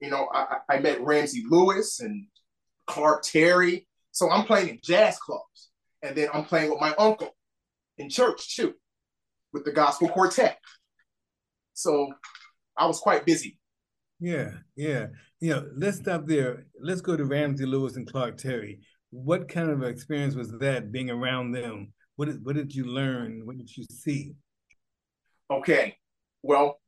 You 0.00 0.10
know, 0.10 0.28
I, 0.32 0.58
I 0.68 0.78
met 0.78 1.00
Ramsey 1.00 1.44
Lewis 1.48 2.00
and 2.00 2.26
Clark 2.86 3.22
Terry. 3.22 3.86
So 4.12 4.30
I'm 4.30 4.44
playing 4.44 4.68
in 4.68 4.80
jazz 4.82 5.18
clubs. 5.18 5.70
And 6.02 6.16
then 6.16 6.28
I'm 6.32 6.44
playing 6.44 6.70
with 6.70 6.80
my 6.80 6.94
uncle 6.98 7.34
in 7.98 8.08
church 8.08 8.56
too, 8.56 8.74
with 9.52 9.64
the 9.64 9.72
gospel 9.72 10.08
quartet. 10.08 10.58
So 11.74 12.12
I 12.76 12.86
was 12.86 12.98
quite 12.98 13.26
busy. 13.26 13.58
Yeah, 14.20 14.52
yeah. 14.76 15.08
You 15.40 15.50
know, 15.50 15.68
let's 15.76 15.98
stop 15.98 16.26
there. 16.26 16.66
Let's 16.80 17.00
go 17.00 17.16
to 17.16 17.24
Ramsey 17.24 17.66
Lewis 17.66 17.96
and 17.96 18.10
Clark 18.10 18.38
Terry. 18.38 18.80
What 19.10 19.48
kind 19.48 19.70
of 19.70 19.82
experience 19.82 20.34
was 20.34 20.50
that 20.58 20.92
being 20.92 21.10
around 21.10 21.52
them? 21.52 21.92
What 22.16 22.26
did, 22.26 22.44
what 22.44 22.56
did 22.56 22.74
you 22.74 22.84
learn? 22.84 23.42
What 23.44 23.58
did 23.58 23.74
you 23.76 23.84
see? 23.90 24.34
Okay. 25.50 25.96
Well, 26.42 26.80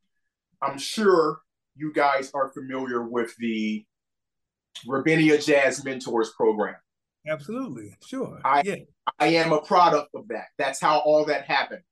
I'm 0.63 0.79
sure 0.79 1.41
you 1.79 1.93
guys 1.93 2.31
are 2.35 2.53
familiar 2.53 3.03
with 3.03 3.35
the 3.39 3.85
Ravinia 4.87 5.39
Jazz 5.39 5.85
Mentors 5.85 6.31
program. 6.37 6.77
Absolutely. 7.27 7.97
Sure. 8.05 8.41
I, 8.45 8.63
yeah. 8.65 8.77
I 9.19 9.29
am 9.29 9.53
a 9.53 9.61
product 9.61 10.11
of 10.15 10.29
that. 10.29 10.47
That's 10.59 10.81
how 10.81 10.99
all 11.01 11.25
that 11.27 11.45
happened. 11.45 11.83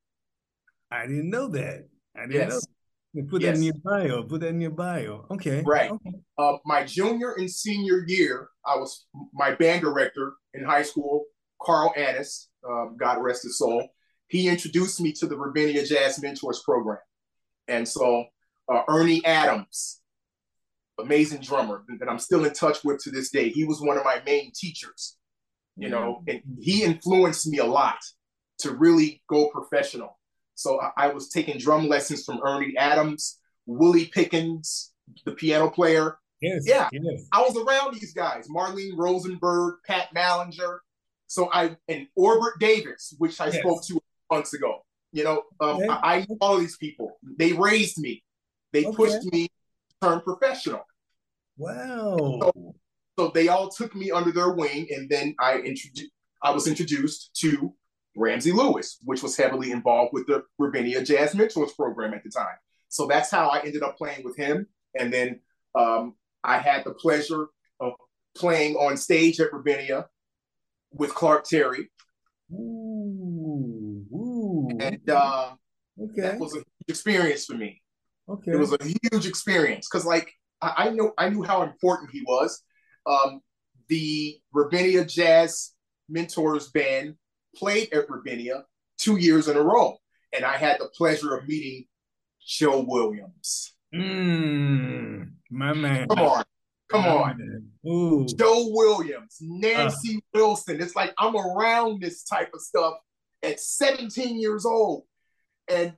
I 0.90 1.06
didn't 1.06 1.30
know 1.30 1.48
that. 1.48 1.88
I 2.16 2.22
didn't 2.22 2.32
yes. 2.32 2.66
know. 3.14 3.22
Put 3.28 3.42
yes. 3.42 3.52
that 3.52 3.56
in 3.56 3.62
your 3.62 3.74
bio. 3.82 4.22
Put 4.24 4.40
that 4.42 4.48
in 4.48 4.60
your 4.60 4.70
bio. 4.70 5.26
Okay. 5.30 5.62
Right. 5.64 5.90
Okay. 5.90 6.12
Uh, 6.36 6.58
my 6.66 6.84
junior 6.84 7.32
and 7.32 7.50
senior 7.50 8.04
year, 8.06 8.50
I 8.66 8.76
was 8.76 9.06
my 9.32 9.54
band 9.54 9.80
director 9.82 10.34
in 10.52 10.64
high 10.64 10.82
school, 10.82 11.24
Carl 11.62 11.94
Annis, 11.96 12.50
uh, 12.68 12.86
God 12.98 13.22
rest 13.22 13.44
his 13.44 13.58
soul. 13.58 13.88
He 14.28 14.48
introduced 14.48 15.00
me 15.00 15.12
to 15.12 15.26
the 15.26 15.36
Ravinia 15.36 15.84
Jazz 15.86 16.20
Mentors 16.20 16.60
program. 16.62 16.98
And 17.68 17.88
so 17.88 18.26
uh, 18.68 18.82
Ernie 18.88 19.24
Adams, 19.24 20.00
amazing 20.98 21.40
drummer 21.40 21.84
that 22.00 22.08
I'm 22.08 22.18
still 22.18 22.44
in 22.44 22.52
touch 22.52 22.84
with 22.84 22.98
to 23.04 23.10
this 23.10 23.30
day. 23.30 23.48
He 23.48 23.64
was 23.64 23.80
one 23.80 23.96
of 23.96 24.04
my 24.04 24.20
main 24.24 24.52
teachers, 24.54 25.16
you 25.76 25.88
know, 25.88 26.22
mm. 26.26 26.34
and 26.34 26.42
he 26.60 26.84
influenced 26.84 27.46
me 27.46 27.58
a 27.58 27.66
lot 27.66 27.98
to 28.60 28.72
really 28.72 29.22
go 29.28 29.50
professional. 29.50 30.18
So 30.54 30.80
I, 30.80 30.90
I 30.96 31.08
was 31.08 31.28
taking 31.28 31.58
drum 31.58 31.88
lessons 31.88 32.24
from 32.24 32.40
Ernie 32.44 32.76
Adams, 32.78 33.38
Willie 33.66 34.06
Pickens, 34.06 34.92
the 35.24 35.32
piano 35.32 35.70
player. 35.70 36.18
Yes, 36.40 36.64
yeah, 36.66 36.88
yes. 36.92 37.24
I 37.32 37.40
was 37.42 37.56
around 37.56 37.94
these 37.94 38.12
guys, 38.12 38.46
Marlene 38.48 38.96
Rosenberg, 38.96 39.76
Pat 39.86 40.08
Mallinger. 40.14 40.78
So 41.28 41.50
I 41.52 41.76
and 41.88 42.06
Orbert 42.14 42.60
Davis, 42.60 43.14
which 43.18 43.40
I 43.40 43.46
yes. 43.46 43.58
spoke 43.58 43.84
to 43.86 44.00
months 44.30 44.54
ago. 44.54 44.84
You 45.12 45.24
know, 45.24 45.42
um. 45.60 45.80
I, 45.88 46.16
I 46.16 46.26
know 46.28 46.36
all 46.40 46.58
these 46.58 46.76
people. 46.76 47.18
They 47.38 47.52
raised 47.52 47.98
me. 47.98 48.22
They 48.76 48.84
okay. 48.84 48.94
pushed 48.94 49.32
me 49.32 49.48
to 49.48 50.06
turn 50.06 50.20
professional. 50.20 50.86
Wow. 51.56 52.40
So, 52.42 52.74
so, 53.18 53.30
they 53.34 53.48
all 53.48 53.70
took 53.70 53.94
me 53.94 54.10
under 54.10 54.30
their 54.30 54.52
wing, 54.52 54.86
and 54.90 55.08
then 55.08 55.34
I 55.40 55.54
introduced. 55.60 56.10
I 56.42 56.50
was 56.50 56.66
introduced 56.66 57.34
to 57.40 57.74
Ramsey 58.14 58.52
Lewis, 58.52 58.98
which 59.02 59.22
was 59.22 59.34
heavily 59.34 59.70
involved 59.70 60.12
with 60.12 60.26
the 60.26 60.44
Ravinia 60.58 61.02
Jazz 61.02 61.34
Mentors 61.34 61.72
program 61.72 62.12
at 62.12 62.22
the 62.22 62.28
time. 62.28 62.56
So 62.90 63.06
that's 63.06 63.30
how 63.30 63.48
I 63.48 63.60
ended 63.60 63.82
up 63.82 63.96
playing 63.96 64.22
with 64.22 64.36
him. 64.36 64.66
And 64.98 65.10
then 65.10 65.40
um, 65.74 66.14
I 66.44 66.58
had 66.58 66.84
the 66.84 66.92
pleasure 66.92 67.48
of 67.80 67.94
playing 68.36 68.76
on 68.76 68.98
stage 68.98 69.40
at 69.40 69.54
Ravinia 69.54 70.06
with 70.92 71.14
Clark 71.14 71.46
Terry. 71.46 71.90
Ooh, 72.52 74.04
ooh. 74.12 74.68
And 74.78 75.08
uh, 75.08 75.54
okay. 75.98 76.20
that 76.20 76.38
was 76.38 76.54
a 76.54 76.62
experience 76.88 77.46
for 77.46 77.54
me. 77.54 77.80
Okay. 78.28 78.52
It 78.52 78.58
was 78.58 78.72
a 78.72 78.84
huge 78.84 79.26
experience 79.26 79.88
because, 79.90 80.04
like, 80.04 80.32
I, 80.60 80.74
I 80.76 80.90
know 80.90 81.12
I 81.16 81.28
knew 81.28 81.42
how 81.42 81.62
important 81.62 82.10
he 82.10 82.22
was. 82.22 82.62
Um, 83.06 83.40
the 83.88 84.38
Ravinia 84.52 85.04
Jazz 85.04 85.72
Mentors 86.08 86.70
Band 86.70 87.14
played 87.54 87.92
at 87.92 88.10
Ravinia 88.10 88.64
two 88.98 89.16
years 89.16 89.48
in 89.48 89.56
a 89.56 89.62
row, 89.62 89.96
and 90.34 90.44
I 90.44 90.56
had 90.56 90.80
the 90.80 90.88
pleasure 90.96 91.36
of 91.36 91.46
meeting 91.46 91.86
Joe 92.44 92.84
Williams. 92.86 93.74
Mm, 93.94 95.30
my 95.50 95.72
man. 95.72 96.08
Come 96.08 96.18
on. 96.20 96.44
Come 96.88 97.04
on. 97.04 97.62
Ooh. 97.88 98.26
Joe 98.26 98.68
Williams, 98.70 99.38
Nancy 99.40 100.16
uh. 100.16 100.38
Wilson. 100.38 100.80
It's 100.80 100.94
like 100.94 101.12
I'm 101.18 101.36
around 101.36 102.00
this 102.00 102.22
type 102.24 102.50
of 102.54 102.60
stuff 102.60 102.94
at 103.42 103.60
17 103.60 104.40
years 104.40 104.64
old. 104.64 105.04
And 105.68 105.94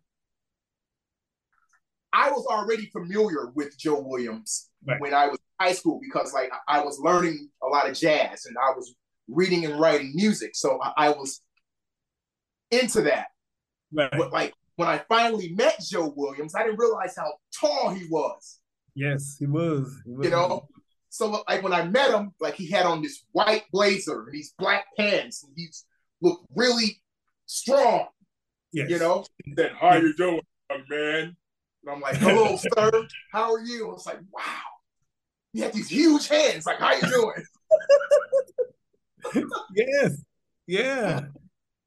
I 2.18 2.30
was 2.32 2.46
already 2.46 2.86
familiar 2.86 3.52
with 3.54 3.78
Joe 3.78 4.00
Williams 4.00 4.70
right. 4.84 5.00
when 5.00 5.14
I 5.14 5.28
was 5.28 5.38
in 5.38 5.66
high 5.66 5.72
school 5.72 6.00
because 6.02 6.32
like 6.34 6.50
I 6.66 6.80
was 6.80 6.98
learning 6.98 7.48
a 7.62 7.68
lot 7.68 7.88
of 7.88 7.96
jazz 7.96 8.46
and 8.46 8.56
I 8.58 8.74
was 8.74 8.92
reading 9.28 9.64
and 9.64 9.78
writing 9.78 10.12
music. 10.16 10.56
So 10.56 10.80
I, 10.82 10.92
I 10.96 11.08
was 11.10 11.40
into 12.72 13.02
that. 13.02 13.26
Right. 13.92 14.10
But 14.10 14.32
like 14.32 14.52
when 14.74 14.88
I 14.88 14.98
finally 15.08 15.50
met 15.50 15.80
Joe 15.80 16.12
Williams, 16.16 16.56
I 16.56 16.64
didn't 16.64 16.80
realize 16.80 17.14
how 17.16 17.32
tall 17.54 17.90
he 17.90 18.04
was. 18.10 18.58
Yes, 18.96 19.36
he 19.38 19.46
was. 19.46 19.94
He 20.04 20.10
was. 20.10 20.24
You 20.24 20.32
know, 20.32 20.66
so 21.10 21.44
like 21.48 21.62
when 21.62 21.72
I 21.72 21.84
met 21.84 22.10
him, 22.10 22.32
like 22.40 22.54
he 22.54 22.68
had 22.68 22.84
on 22.84 23.00
this 23.00 23.24
white 23.30 23.62
blazer 23.72 24.24
and 24.24 24.32
these 24.32 24.54
black 24.58 24.86
pants, 24.98 25.44
and 25.44 25.52
he 25.56 25.68
looked 26.20 26.46
really 26.56 27.00
strong. 27.46 28.08
Yes. 28.72 28.90
You 28.90 28.98
know, 28.98 29.24
he 29.44 29.54
said, 29.56 29.70
"How 29.80 29.94
you 29.94 30.14
doing, 30.14 30.42
man?" 30.90 31.36
And 31.84 31.94
I'm 31.94 32.00
like, 32.00 32.16
"Hello, 32.16 32.56
sir. 32.76 33.06
How 33.32 33.52
are 33.54 33.60
you?" 33.60 33.88
I 33.88 33.92
was 33.92 34.06
like, 34.06 34.20
"Wow." 34.30 34.42
He 35.52 35.60
had 35.60 35.72
these 35.72 35.88
huge 35.88 36.28
hands. 36.28 36.66
Like, 36.66 36.78
how 36.78 36.94
you 36.94 37.00
doing? 37.02 37.44
yes. 39.74 40.22
Yeah. 40.66 41.22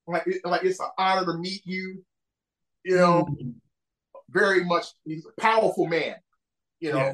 Like, 0.08 0.26
like 0.44 0.64
it's 0.64 0.80
an 0.80 0.90
honor 0.98 1.26
to 1.26 1.38
meet 1.38 1.62
you. 1.66 2.04
You 2.84 2.98
know, 2.98 3.28
mm. 3.32 3.54
very 4.30 4.64
much. 4.66 4.88
He's 5.06 5.26
a 5.26 5.42
powerful 5.42 5.88
man. 5.88 6.16
You 6.80 6.94
know, 6.94 7.14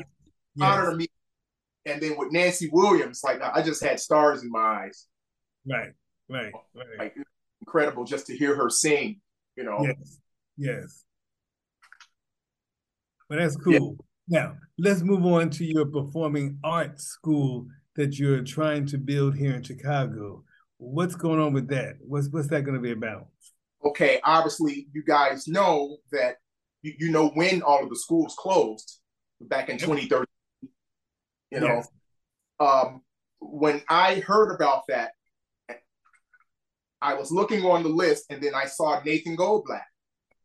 yeah. 0.55 0.65
honor 0.65 0.83
yes. 0.83 0.91
to 0.91 0.97
meet. 0.97 1.11
And 1.85 2.01
then 2.01 2.17
with 2.17 2.31
Nancy 2.31 2.69
Williams, 2.71 3.21
like 3.23 3.41
I 3.41 3.61
just 3.61 3.83
had 3.83 3.99
stars 3.99 4.43
in 4.43 4.49
my 4.49 4.59
eyes. 4.59 5.07
Right. 5.69 5.91
Right. 6.29 6.53
Right. 6.73 6.87
Like 6.97 7.15
incredible 7.61 8.05
just 8.05 8.27
to 8.27 8.37
hear 8.37 8.55
her 8.55 8.69
sing. 8.69 9.19
You 9.57 9.65
know. 9.65 9.79
Yes. 9.81 10.19
Yes. 10.57 11.03
But 13.29 13.39
that's 13.39 13.55
cool. 13.55 13.97
Yeah. 14.27 14.39
Now, 14.39 14.57
let's 14.77 15.01
move 15.01 15.25
on 15.25 15.49
to 15.51 15.65
your 15.65 15.85
performing 15.85 16.59
arts 16.63 17.05
school 17.05 17.67
that 17.95 18.19
you're 18.19 18.43
trying 18.43 18.85
to 18.87 18.97
build 18.97 19.35
here 19.35 19.55
in 19.55 19.63
Chicago. 19.63 20.43
What's 20.77 21.15
going 21.15 21.39
on 21.39 21.53
with 21.53 21.67
that? 21.69 21.95
What's 22.01 22.29
what's 22.29 22.47
that 22.49 22.63
going 22.63 22.75
to 22.75 22.81
be 22.81 22.91
about? 22.91 23.27
Okay, 23.85 24.19
obviously, 24.23 24.87
you 24.93 25.03
guys 25.03 25.47
know 25.47 25.97
that 26.11 26.37
you, 26.81 26.93
you 26.99 27.11
know 27.11 27.29
when 27.29 27.61
all 27.61 27.83
of 27.83 27.89
the 27.89 27.95
schools 27.95 28.35
closed 28.37 28.99
back 29.41 29.69
in 29.69 29.77
2013. 29.77 30.25
You 31.51 31.59
know, 31.61 31.67
yes. 31.67 31.87
um, 32.59 33.01
when 33.39 33.81
I 33.89 34.15
heard 34.15 34.53
about 34.53 34.83
that, 34.89 35.11
I 37.01 37.13
was 37.13 37.31
looking 37.31 37.63
on 37.63 37.83
the 37.83 37.89
list 37.89 38.25
and 38.29 38.41
then 38.41 38.53
I 38.53 38.65
saw 38.65 39.01
Nathan 39.03 39.37
Goldblatt. 39.37 39.83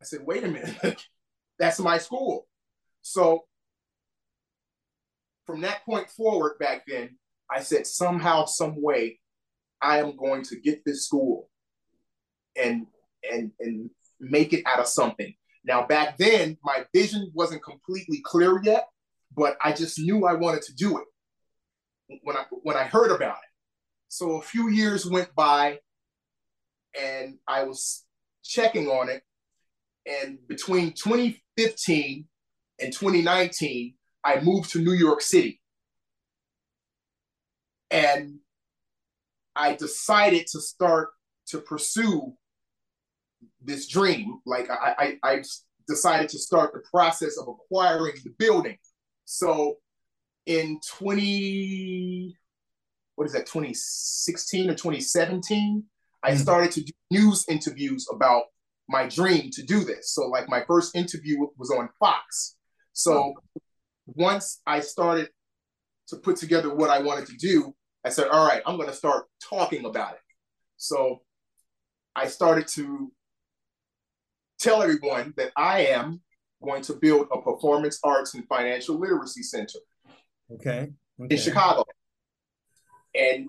I 0.01 0.05
said, 0.05 0.21
wait 0.25 0.45
a 0.45 0.49
minute, 0.49 1.05
that's 1.59 1.81
my 1.81 1.99
school. 1.99 2.47
So 3.03 3.45
from 5.47 5.61
that 5.63 5.85
point 5.85 6.09
forward 6.09 6.59
back 6.59 6.85
then, 6.87 7.19
I 7.51 7.61
said 7.61 7.87
somehow, 7.87 8.47
some 8.47 8.81
way, 8.81 9.21
I 9.81 9.99
am 9.99 10.17
going 10.17 10.43
to 10.45 10.61
get 10.61 10.85
this 10.87 11.05
school 11.05 11.51
and 12.57 12.87
and 13.31 13.51
and 13.61 13.91
make 14.21 14.53
it 14.53 14.63
out 14.67 14.79
of 14.79 14.87
something. 14.87 15.35
Now 15.65 15.87
back 15.87 16.17
then, 16.17 16.57
my 16.65 16.85
vision 16.95 17.31
wasn't 17.35 17.63
completely 17.63 18.21
clear 18.25 18.61
yet, 18.63 18.89
but 19.37 19.57
I 19.63 19.73
just 19.73 19.99
knew 19.99 20.25
I 20.25 20.35
wanted 20.35 20.63
to 20.63 20.75
do 20.75 20.99
it 20.99 22.19
when 22.23 22.37
I 22.37 22.45
when 22.63 22.77
I 22.77 22.85
heard 22.85 23.11
about 23.11 23.37
it. 23.37 23.51
So 24.09 24.37
a 24.37 24.43
few 24.43 24.69
years 24.69 25.07
went 25.07 25.35
by, 25.35 25.81
and 26.99 27.39
I 27.49 27.65
was 27.65 28.05
checking 28.45 28.89
on 28.89 29.09
it. 29.09 29.23
And 30.07 30.39
between 30.49 30.93
2015 30.93 32.27
and 32.81 32.93
2019, 32.93 33.95
I 34.25 34.41
moved 34.41 34.71
to 34.71 34.81
New 34.81 34.93
York 34.93 35.21
City. 35.21 35.61
And 37.91 38.39
I 39.55 39.75
decided 39.75 40.47
to 40.49 40.61
start 40.61 41.11
to 41.49 41.61
pursue 41.61 42.35
this 43.61 43.87
dream. 43.87 44.41
Like 44.47 44.71
I, 44.71 45.17
I, 45.23 45.33
I 45.35 45.43
decided 45.87 46.29
to 46.31 46.39
start 46.39 46.73
the 46.73 46.83
process 46.91 47.37
of 47.37 47.49
acquiring 47.49 48.15
the 48.25 48.33
building. 48.39 48.79
So 49.25 49.77
in 50.47 50.81
20, 50.89 52.37
what 53.17 53.27
is 53.27 53.33
that, 53.33 53.47
2016 53.47 54.71
or 54.71 54.75
2017, 54.75 55.85
I 56.23 56.31
mm-hmm. 56.31 56.39
started 56.39 56.71
to 56.73 56.83
do 56.83 56.93
news 57.11 57.45
interviews 57.49 58.07
about 58.13 58.45
my 58.89 59.07
dream 59.07 59.51
to 59.53 59.63
do 59.63 59.85
this. 59.85 60.13
So 60.15 60.29
like 60.29 60.49
my 60.49 60.65
first 60.67 60.97
interview 60.97 61.47
was 61.57 61.71
on 61.71 61.89
Fox. 61.99 62.57
So 62.93 63.35
once 64.07 64.61
I 64.67 64.81
started 64.81 65.31
to 66.09 66.17
put 66.17 66.37
together 66.37 66.75
what 66.75 66.91
I 66.91 67.01
wanted 67.01 67.27
to 67.27 67.37
do, 67.37 67.75
I 68.05 68.11
said, 68.11 68.29
all 68.29 68.47
right, 68.47 68.63
I'm 68.67 68.77
going 68.77 68.89
to 68.89 68.95
start 68.95 69.27
talking 69.43 69.85
about 69.85 70.15
it. 70.15 70.21
So 70.77 71.23
I 72.15 72.27
started 72.27 72.67
to 72.69 73.13
tell 74.59 74.83
everyone 74.83 75.33
that 75.37 75.53
I 75.57 75.87
am 75.87 76.21
going 76.63 76.83
to 76.83 76.95
build 76.95 77.29
a 77.33 77.41
performance 77.41 77.99
arts 78.05 78.35
and 78.35 78.47
financial 78.47 78.99
literacy 78.99 79.43
center. 79.43 79.79
Okay. 80.53 80.91
okay. 81.21 81.35
In 81.35 81.37
Chicago. 81.41 81.85
And 83.15 83.49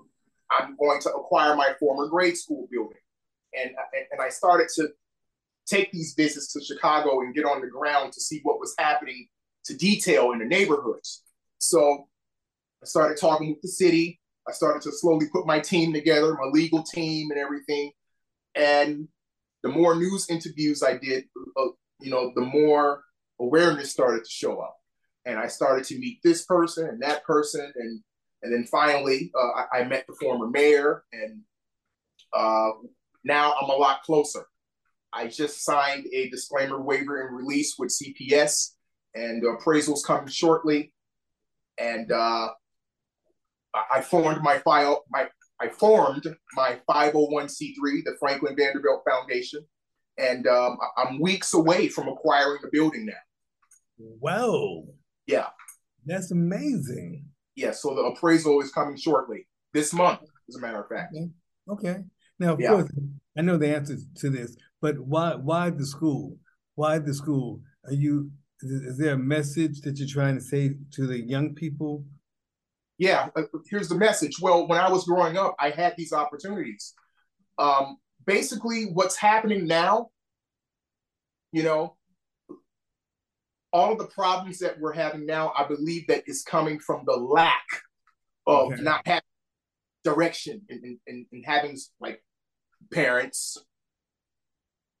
I'm 0.50 0.76
going 0.76 1.00
to 1.02 1.10
acquire 1.10 1.56
my 1.56 1.74
former 1.78 2.08
grade 2.08 2.36
school 2.36 2.68
building. 2.70 2.98
And, 3.58 3.70
and 4.10 4.20
I 4.20 4.28
started 4.28 4.68
to 4.76 4.88
take 5.66 5.90
these 5.92 6.14
visits 6.14 6.52
to 6.52 6.60
Chicago 6.62 7.20
and 7.20 7.34
get 7.34 7.44
on 7.44 7.60
the 7.60 7.66
ground 7.66 8.12
to 8.12 8.20
see 8.20 8.40
what 8.42 8.58
was 8.58 8.74
happening 8.78 9.28
to 9.64 9.76
detail 9.76 10.32
in 10.32 10.38
the 10.38 10.44
neighborhoods. 10.44 11.22
So 11.58 12.08
I 12.82 12.86
started 12.86 13.18
talking 13.18 13.50
with 13.50 13.62
the 13.62 13.68
city. 13.68 14.20
I 14.46 14.52
started 14.52 14.82
to 14.82 14.92
slowly 14.92 15.26
put 15.32 15.46
my 15.46 15.58
team 15.58 15.92
together, 15.92 16.34
my 16.34 16.50
legal 16.52 16.82
team 16.82 17.30
and 17.30 17.40
everything. 17.40 17.92
And 18.54 19.08
the 19.62 19.70
more 19.70 19.94
news 19.94 20.28
interviews 20.28 20.82
I 20.82 20.98
did, 20.98 21.24
uh, 21.56 21.68
you 22.00 22.10
know, 22.10 22.32
the 22.34 22.42
more 22.42 23.02
awareness 23.40 23.90
started 23.90 24.24
to 24.24 24.30
show 24.30 24.60
up. 24.60 24.76
And 25.24 25.38
I 25.38 25.46
started 25.46 25.86
to 25.86 25.98
meet 25.98 26.20
this 26.22 26.44
person 26.44 26.86
and 26.86 27.02
that 27.02 27.24
person. 27.24 27.72
And, 27.74 28.00
and 28.42 28.52
then 28.52 28.64
finally, 28.64 29.32
uh, 29.34 29.62
I, 29.72 29.80
I, 29.80 29.84
met 29.84 30.04
the 30.06 30.14
former 30.20 30.46
mayor. 30.46 31.04
And 31.14 31.40
uh, 32.34 32.72
now 33.24 33.54
I'm 33.60 33.70
a 33.70 33.74
lot 33.74 34.02
closer. 34.02 34.44
I 35.14 35.28
just 35.28 35.64
signed 35.64 36.06
a 36.12 36.28
disclaimer 36.28 36.80
waiver 36.80 37.26
and 37.26 37.34
release 37.34 37.76
with 37.78 37.90
CPS 37.90 38.73
and 39.14 39.42
the 39.42 39.48
appraisal's 39.48 40.04
coming 40.04 40.28
shortly. 40.28 40.92
And 41.78 42.10
uh, 42.12 42.48
I 43.92 44.00
formed 44.00 44.42
my 44.42 44.58
file, 44.58 45.04
my 45.10 45.28
I 45.60 45.68
formed 45.68 46.26
my 46.54 46.80
501c3, 46.88 48.04
the 48.04 48.16
Franklin 48.18 48.56
Vanderbilt 48.56 49.02
Foundation, 49.08 49.64
and 50.18 50.46
um, 50.46 50.76
I'm 50.96 51.20
weeks 51.20 51.54
away 51.54 51.88
from 51.88 52.08
acquiring 52.08 52.58
the 52.62 52.68
building 52.72 53.06
now. 53.06 53.12
Whoa! 54.20 54.86
Yeah, 55.26 55.48
that's 56.04 56.30
amazing. 56.30 57.26
Yeah, 57.56 57.70
so 57.70 57.94
the 57.94 58.02
appraisal 58.02 58.60
is 58.60 58.72
coming 58.72 58.96
shortly 58.96 59.46
this 59.72 59.92
month, 59.92 60.20
as 60.48 60.56
a 60.56 60.60
matter 60.60 60.80
of 60.80 60.88
fact. 60.88 61.14
Okay. 61.68 61.90
okay. 61.90 62.02
Now, 62.38 62.54
of 62.54 62.60
yeah. 62.60 62.70
course, 62.70 62.90
I 63.38 63.42
know 63.42 63.56
the 63.56 63.74
answer 63.74 63.96
to 64.16 64.30
this, 64.30 64.56
but 64.80 64.98
why? 64.98 65.34
Why 65.34 65.70
the 65.70 65.86
school? 65.86 66.36
Why 66.74 66.98
the 66.98 67.14
school? 67.14 67.60
Are 67.86 67.92
you 67.92 68.30
is 68.62 68.98
there 68.98 69.14
a 69.14 69.18
message 69.18 69.80
that 69.82 69.98
you're 69.98 70.08
trying 70.08 70.36
to 70.36 70.40
say 70.40 70.74
to 70.92 71.06
the 71.06 71.20
young 71.20 71.54
people? 71.54 72.04
Yeah, 72.98 73.28
uh, 73.36 73.42
here's 73.68 73.88
the 73.88 73.96
message. 73.96 74.40
Well, 74.40 74.68
when 74.68 74.78
I 74.78 74.90
was 74.90 75.04
growing 75.04 75.36
up, 75.36 75.56
I 75.58 75.70
had 75.70 75.94
these 75.96 76.12
opportunities. 76.12 76.94
Um, 77.58 77.98
basically, 78.24 78.84
what's 78.84 79.16
happening 79.16 79.66
now, 79.66 80.10
you 81.52 81.62
know, 81.62 81.96
all 83.72 83.92
of 83.92 83.98
the 83.98 84.06
problems 84.06 84.58
that 84.60 84.78
we're 84.78 84.92
having 84.92 85.26
now, 85.26 85.52
I 85.58 85.66
believe 85.66 86.06
that 86.06 86.22
is 86.26 86.42
coming 86.42 86.78
from 86.78 87.02
the 87.04 87.16
lack 87.16 87.66
of 88.46 88.72
okay. 88.72 88.82
not 88.82 89.02
having 89.04 89.22
direction 90.04 90.62
and, 90.68 90.98
and, 91.08 91.26
and 91.32 91.44
having 91.44 91.76
like 92.00 92.22
parents, 92.92 93.58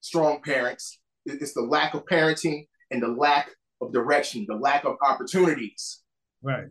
strong 0.00 0.42
parents. 0.42 0.98
It's 1.24 1.54
the 1.54 1.62
lack 1.62 1.94
of 1.94 2.04
parenting 2.04 2.66
and 2.94 3.02
the 3.02 3.08
lack 3.08 3.50
of 3.80 3.92
direction, 3.92 4.46
the 4.48 4.54
lack 4.54 4.84
of 4.84 4.96
opportunities. 5.02 6.00
Right. 6.42 6.66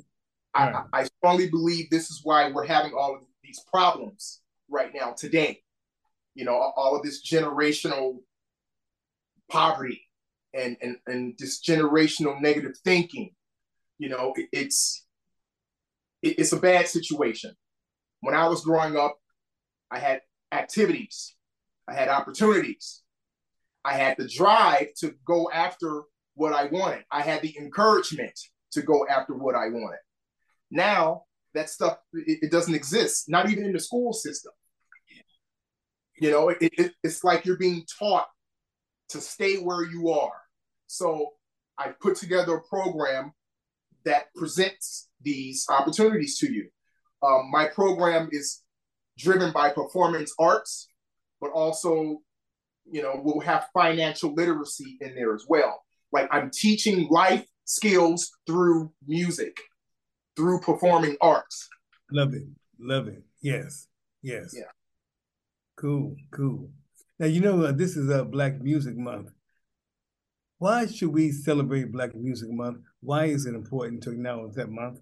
right. 0.56 0.74
I, 0.94 1.02
I 1.02 1.04
strongly 1.04 1.50
believe 1.50 1.90
this 1.90 2.10
is 2.10 2.22
why 2.24 2.50
we're 2.50 2.66
having 2.66 2.94
all 2.98 3.16
of 3.16 3.22
these 3.44 3.60
problems 3.72 4.42
right 4.70 4.92
now 4.94 5.12
today. 5.12 5.60
You 6.34 6.46
know, 6.46 6.56
all 6.56 6.96
of 6.96 7.04
this 7.04 7.24
generational 7.24 8.20
poverty 9.52 10.02
and 10.54 10.78
and 10.82 10.98
and 11.06 11.36
this 11.38 11.62
generational 11.62 12.42
negative 12.42 12.78
thinking. 12.84 13.32
You 14.00 14.10
know, 14.10 14.34
it, 14.36 14.48
it's 14.52 15.06
it, 16.22 16.40
it's 16.40 16.54
a 16.54 16.60
bad 16.60 16.88
situation. 16.88 17.54
When 18.22 18.34
I 18.34 18.48
was 18.48 18.64
growing 18.64 18.96
up, 18.96 19.18
I 19.92 20.00
had 20.00 20.22
activities, 20.52 21.36
I 21.88 21.94
had 21.94 22.08
opportunities, 22.08 23.02
I 23.84 23.94
had 23.94 24.16
the 24.18 24.28
drive 24.28 24.94
to 25.00 25.14
go 25.26 25.52
after 25.54 26.04
what 26.36 26.54
I 26.54 26.66
wanted. 26.66 27.04
I 27.12 27.22
had 27.22 27.42
the 27.42 27.56
encouragement 27.58 28.38
to 28.72 28.82
go 28.82 29.06
after 29.08 29.34
what 29.34 29.56
I 29.56 29.70
wanted. 29.70 30.00
Now 30.72 31.24
that 31.54 31.70
stuff 31.70 31.98
it, 32.14 32.40
it 32.44 32.52
doesn't 32.52 32.74
exist, 32.74 33.30
not 33.30 33.50
even 33.50 33.66
in 33.66 33.74
the 33.74 33.80
school 33.80 34.14
system. 34.14 34.52
You 36.20 36.32
know, 36.32 36.50
it, 36.50 36.58
it, 36.62 36.94
it's 37.04 37.24
like 37.24 37.46
you're 37.46 37.58
being 37.58 37.86
taught 38.00 38.28
to 39.10 39.20
stay 39.20 39.58
where 39.58 39.84
you 39.84 40.10
are. 40.10 40.34
So 40.88 41.30
I 41.78 41.90
put 42.02 42.16
together 42.16 42.56
a 42.56 42.62
program 42.62 43.34
that 44.06 44.34
presents 44.36 45.10
these 45.22 45.66
opportunities 45.70 46.38
to 46.40 46.52
you. 46.52 46.70
Um, 47.24 47.50
my 47.52 47.68
program 47.68 48.30
is 48.32 48.62
driven 49.18 49.52
by 49.52 49.70
performance 49.70 50.34
arts, 50.38 50.88
but 51.40 51.52
also, 51.52 52.22
you 52.86 53.02
know, 53.02 53.20
we'll 53.24 53.40
have 53.40 53.68
financial 53.74 54.34
literacy 54.34 54.98
in 55.02 55.16
there 55.16 55.34
as 55.34 55.46
well. 55.48 55.84
Like 56.14 56.30
I'm 56.32 56.52
teaching 56.52 57.08
life 57.10 57.46
skills 57.66 58.32
through 58.46 58.92
music, 59.08 59.58
through 60.36 60.62
performing 60.62 61.18
arts. 61.20 61.68
Love 62.12 62.36
it. 62.36 62.44
Love 62.80 63.08
it. 63.08 63.24
Yes. 63.42 63.88
Yes. 64.22 64.54
Yeah. 64.56 64.72
Cool. 65.76 66.16
Cool. 66.32 66.70
Now, 67.20 67.26
you 67.26 67.42
know, 67.42 67.64
uh, 67.64 67.72
this 67.72 67.98
is 67.98 68.10
a 68.10 68.22
uh, 68.22 68.24
Black 68.24 68.62
Music 68.62 68.96
Month. 68.96 69.32
Why 70.60 70.86
should 70.86 71.12
we 71.12 71.32
celebrate 71.32 71.92
Black 71.92 72.16
Music 72.16 72.50
Month? 72.52 72.80
Why 73.02 73.26
is 73.26 73.46
it 73.46 73.56
important 73.56 74.04
to 74.04 74.12
acknowledge 74.12 74.54
that 74.54 74.70
month? 74.70 75.00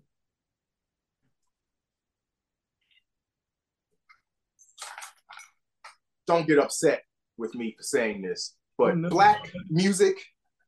Don't 6.26 6.48
get 6.48 6.60
upset 6.60 7.04
with 7.38 7.54
me 7.54 7.76
for 7.78 7.84
saying 7.84 8.22
this, 8.22 8.56
but 8.78 8.92
oh, 8.92 8.96
no. 8.96 9.10
Black 9.10 9.52
music 9.70 10.16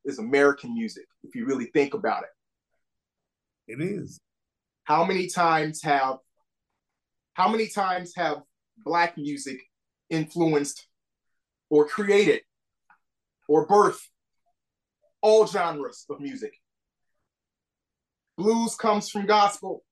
is 0.05 0.19
American 0.19 0.73
music, 0.73 1.05
if 1.23 1.35
you 1.35 1.45
really 1.45 1.65
think 1.65 1.93
about 1.93 2.23
it. 2.23 3.73
It 3.73 3.81
is. 3.81 4.19
How 4.83 5.05
many 5.05 5.27
times 5.27 5.81
have 5.83 6.17
how 7.33 7.49
many 7.49 7.67
times 7.67 8.13
have 8.15 8.43
black 8.85 9.17
music 9.17 9.59
influenced 10.09 10.87
or 11.69 11.87
created 11.87 12.41
or 13.47 13.67
birthed 13.67 14.07
all 15.21 15.47
genres 15.47 16.05
of 16.09 16.19
music? 16.19 16.53
Blues 18.37 18.75
comes 18.75 19.09
from 19.09 19.25
gospel. 19.25 19.83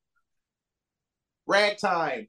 Ragtime. 1.47 2.27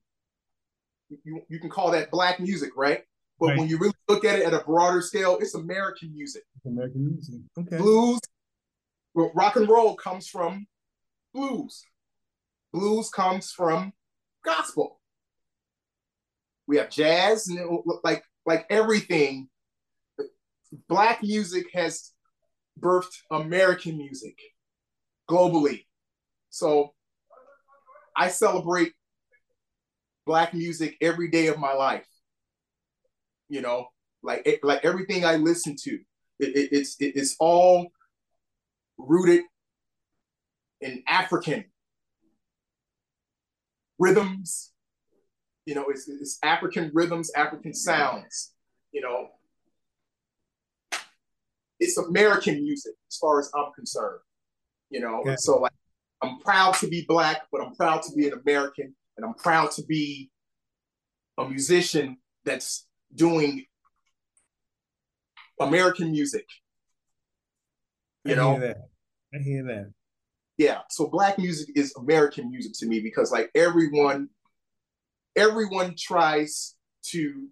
You, 1.25 1.43
you 1.49 1.61
can 1.61 1.69
call 1.69 1.91
that 1.91 2.11
black 2.11 2.41
music, 2.41 2.71
right? 2.77 3.03
But 3.43 3.49
right. 3.49 3.59
when 3.59 3.69
you 3.69 3.77
really 3.77 3.95
look 4.09 4.25
at 4.25 4.39
it 4.39 4.45
at 4.45 4.55
a 4.55 4.61
broader 4.61 5.03
scale, 5.03 5.37
it's 5.41 5.57
American 5.57 6.15
music. 6.15 6.45
American 6.65 7.09
music. 7.09 7.41
Okay. 7.59 7.77
Blues, 7.77 8.21
well, 9.15 9.33
rock 9.35 9.57
and 9.57 9.69
roll 9.69 9.97
comes 9.97 10.29
from 10.29 10.65
blues. 11.35 11.85
Blues 12.73 13.11
comes 13.11 13.51
from 13.51 13.95
gospel. 14.45 15.01
We 16.69 16.77
have 16.77 16.89
jazz 16.89 17.49
and 17.49 17.59
like 18.05 18.23
like 18.47 18.65
everything. 18.71 19.49
Black 20.89 21.21
music 21.21 21.67
has 21.75 22.13
birthed 22.81 23.23
American 23.29 23.99
music 23.99 24.39
globally. 25.29 25.87
So 26.51 26.95
I 28.17 28.29
celebrate 28.29 28.93
black 30.27 30.55
music 30.55 30.97
every 31.01 31.29
day 31.29 31.49
of 31.49 31.59
my 31.59 31.73
life 31.73 32.07
you 33.53 33.61
know, 33.61 33.89
like 34.23 34.61
like 34.63 34.83
everything 34.83 35.27
I 35.27 35.37
listen 35.37 35.77
to, 35.83 35.91
it, 36.41 36.57
it, 36.57 36.69
it's 36.73 36.97
it, 37.01 37.13
it's 37.17 37.37
all 37.39 37.89
rooted 38.97 39.43
in 40.81 41.03
African 41.07 41.67
rhythms. 43.99 44.73
You 45.67 45.75
know, 45.75 45.85
it's, 45.91 46.09
it's 46.09 46.39
African 46.43 46.91
rhythms, 46.95 47.31
African 47.37 47.75
sounds. 47.75 48.55
You 48.91 49.03
know, 49.03 49.29
it's 51.79 51.99
American 51.99 52.63
music 52.63 52.95
as 53.11 53.19
far 53.19 53.39
as 53.39 53.51
I'm 53.55 53.71
concerned. 53.77 54.21
You 54.89 55.01
know, 55.01 55.23
yeah. 55.27 55.35
so 55.37 55.59
like 55.59 55.73
I'm 56.23 56.39
proud 56.39 56.77
to 56.77 56.89
be 56.89 57.05
black, 57.07 57.43
but 57.53 57.61
I'm 57.61 57.75
proud 57.75 58.01
to 58.05 58.13
be 58.17 58.29
an 58.29 58.41
American, 58.47 58.95
and 59.19 59.27
I'm 59.27 59.35
proud 59.35 59.73
to 59.73 59.83
be 59.85 60.31
a 61.37 61.47
musician 61.47 62.17
that's 62.47 62.87
doing 63.15 63.65
American 65.61 66.13
music. 66.13 66.47
You 68.25 68.35
I 68.35 68.37
know, 68.37 68.61
that. 68.61 68.77
I 69.35 69.39
hear 69.39 69.65
that. 69.65 69.93
Yeah, 70.59 70.81
so 70.91 71.09
black 71.09 71.39
music 71.39 71.71
is 71.75 71.95
American 71.97 72.51
music 72.51 72.73
to 72.79 72.87
me 72.87 73.01
because 73.01 73.33
like 73.33 73.51
everyone, 73.55 74.29
everyone 75.35 75.95
tries 75.99 76.75
to 77.07 77.49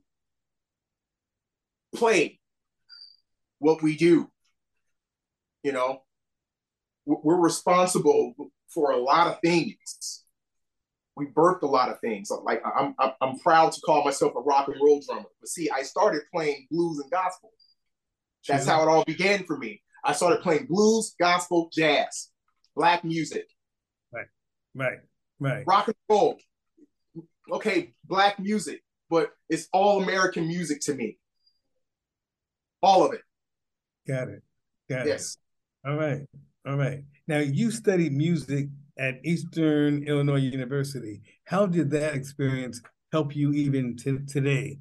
play 1.94 2.38
what 3.58 3.82
we 3.82 3.96
do. 3.96 4.30
You 5.62 5.72
know, 5.72 6.02
we're 7.04 7.40
responsible 7.40 8.34
for 8.68 8.92
a 8.92 8.98
lot 8.98 9.26
of 9.26 9.38
things 9.42 10.19
we 11.20 11.26
birthed 11.26 11.62
a 11.62 11.66
lot 11.66 11.90
of 11.90 12.00
things. 12.00 12.30
Like 12.44 12.62
I'm, 12.64 12.94
I'm, 12.98 13.12
I'm 13.20 13.38
proud 13.38 13.72
to 13.72 13.80
call 13.82 14.02
myself 14.02 14.32
a 14.34 14.40
rock 14.40 14.68
and 14.68 14.76
roll 14.82 15.02
drummer. 15.06 15.28
But 15.38 15.48
see, 15.50 15.68
I 15.68 15.82
started 15.82 16.22
playing 16.32 16.66
blues 16.70 16.98
and 16.98 17.10
gospel. 17.10 17.50
That's 18.48 18.66
how 18.66 18.82
it 18.82 18.88
all 18.88 19.04
began 19.04 19.44
for 19.44 19.58
me. 19.58 19.82
I 20.02 20.14
started 20.14 20.40
playing 20.40 20.64
blues, 20.64 21.14
gospel, 21.20 21.68
jazz, 21.74 22.30
black 22.74 23.04
music. 23.04 23.46
Right, 24.10 24.24
right, 24.74 24.98
right. 25.38 25.62
Rock 25.66 25.88
and 25.88 25.96
roll. 26.08 26.38
Okay, 27.52 27.92
black 28.06 28.38
music, 28.38 28.80
but 29.10 29.32
it's 29.50 29.68
all 29.74 30.02
American 30.02 30.48
music 30.48 30.80
to 30.82 30.94
me. 30.94 31.18
All 32.82 33.04
of 33.04 33.12
it. 33.12 33.20
Got 34.08 34.28
it. 34.28 34.42
Got 34.88 35.06
yes. 35.06 35.36
it. 35.84 35.90
All 35.90 35.96
right. 35.96 36.22
All 36.66 36.76
right. 36.76 37.02
Now 37.28 37.40
you 37.40 37.70
studied 37.70 38.14
music 38.14 38.68
at 39.00 39.18
Eastern 39.24 40.04
Illinois 40.04 40.36
University. 40.36 41.22
How 41.44 41.66
did 41.66 41.90
that 41.90 42.14
experience 42.14 42.82
help 43.10 43.34
you 43.34 43.52
even 43.52 43.96
to 43.98 44.20
today? 44.28 44.78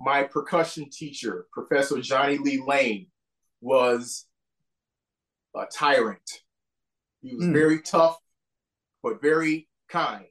My 0.00 0.22
percussion 0.22 0.88
teacher, 0.90 1.46
Professor 1.52 2.00
Johnny 2.00 2.38
Lee 2.38 2.62
Lane, 2.66 3.08
was 3.60 4.26
a 5.54 5.66
tyrant. 5.66 6.42
He 7.20 7.34
was 7.34 7.46
mm. 7.46 7.52
very 7.52 7.82
tough, 7.82 8.16
but 9.02 9.20
very 9.20 9.68
kind. 9.88 10.24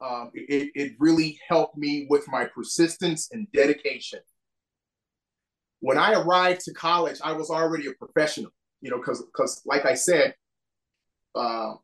Um, 0.00 0.30
it, 0.34 0.70
it 0.74 0.92
really 0.98 1.38
helped 1.48 1.76
me 1.76 2.06
with 2.10 2.26
my 2.28 2.46
persistence 2.46 3.28
and 3.32 3.46
dedication. 3.52 4.20
When 5.80 5.96
I 5.96 6.14
arrived 6.14 6.62
to 6.62 6.74
college, 6.74 7.18
I 7.22 7.32
was 7.32 7.48
already 7.48 7.86
a 7.86 7.92
professional, 7.92 8.50
you 8.82 8.90
know, 8.90 8.98
because 8.98 9.22
because 9.22 9.62
like 9.64 9.86
I 9.86 9.94
said, 9.94 10.34
uh, 11.34 11.74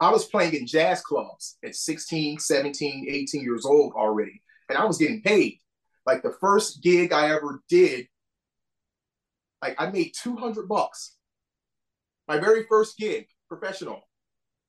I 0.00 0.10
was 0.10 0.26
playing 0.26 0.54
in 0.54 0.66
jazz 0.66 1.00
clubs 1.00 1.58
at 1.64 1.74
16, 1.74 2.38
17, 2.38 3.06
18 3.08 3.42
years 3.42 3.64
old 3.64 3.92
already, 3.94 4.42
and 4.68 4.78
I 4.78 4.84
was 4.84 4.98
getting 4.98 5.22
paid. 5.22 5.58
Like 6.06 6.22
the 6.22 6.36
first 6.40 6.82
gig 6.82 7.12
I 7.12 7.30
ever 7.30 7.62
did, 7.68 8.06
like 9.60 9.74
I 9.78 9.90
made 9.90 10.12
200 10.22 10.68
bucks. 10.68 11.16
My 12.28 12.38
very 12.38 12.64
first 12.68 12.96
gig, 12.96 13.26
professional. 13.48 14.02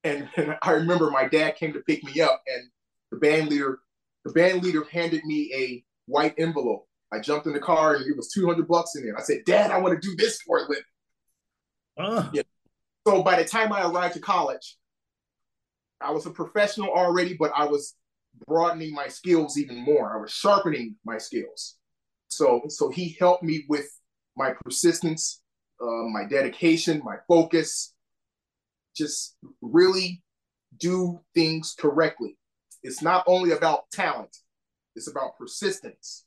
And, 0.03 0.29
and 0.37 0.57
I 0.61 0.71
remember 0.71 1.11
my 1.11 1.27
dad 1.27 1.55
came 1.55 1.73
to 1.73 1.81
pick 1.81 2.03
me 2.03 2.21
up, 2.21 2.41
and 2.47 2.69
the 3.11 3.17
band 3.17 3.49
leader, 3.49 3.79
the 4.25 4.31
band 4.31 4.63
leader 4.63 4.83
handed 4.91 5.23
me 5.25 5.51
a 5.55 5.83
white 6.07 6.33
envelope. 6.37 6.87
I 7.11 7.19
jumped 7.19 7.47
in 7.47 7.53
the 7.53 7.59
car 7.59 7.95
and 7.95 8.05
it 8.05 8.15
was 8.15 8.31
200 8.31 8.67
bucks 8.67 8.95
in 8.95 9.03
there. 9.03 9.17
I 9.17 9.21
said, 9.21 9.39
Dad, 9.45 9.71
I 9.71 9.79
want 9.79 9.99
to 9.99 10.07
do 10.07 10.15
this 10.15 10.41
for 10.41 10.59
a 10.59 10.61
living. 10.61 10.83
Uh. 11.97 12.29
Yeah. 12.33 12.43
So 13.09 13.23
by 13.23 13.41
the 13.41 13.49
time 13.49 13.73
I 13.73 13.81
arrived 13.81 14.13
to 14.13 14.19
college, 14.19 14.77
I 15.99 16.11
was 16.11 16.27
a 16.27 16.29
professional 16.29 16.91
already, 16.91 17.35
but 17.39 17.51
I 17.55 17.65
was 17.65 17.95
broadening 18.45 18.93
my 18.93 19.07
skills 19.07 19.57
even 19.57 19.77
more. 19.77 20.15
I 20.15 20.21
was 20.21 20.29
sharpening 20.31 20.95
my 21.03 21.17
skills. 21.17 21.77
So, 22.27 22.61
so 22.67 22.91
he 22.91 23.17
helped 23.19 23.41
me 23.41 23.65
with 23.67 23.89
my 24.37 24.53
persistence, 24.63 25.41
uh, 25.81 26.05
my 26.13 26.23
dedication, 26.29 27.01
my 27.03 27.15
focus, 27.27 27.95
just 28.95 29.37
really 29.59 30.21
do 30.77 31.19
things 31.33 31.73
correctly. 31.79 32.37
It's 32.83 33.01
not 33.01 33.23
only 33.25 33.53
about 33.53 33.89
talent, 33.91 34.37
it's 34.95 35.09
about 35.09 35.35
persistence. 35.35 36.25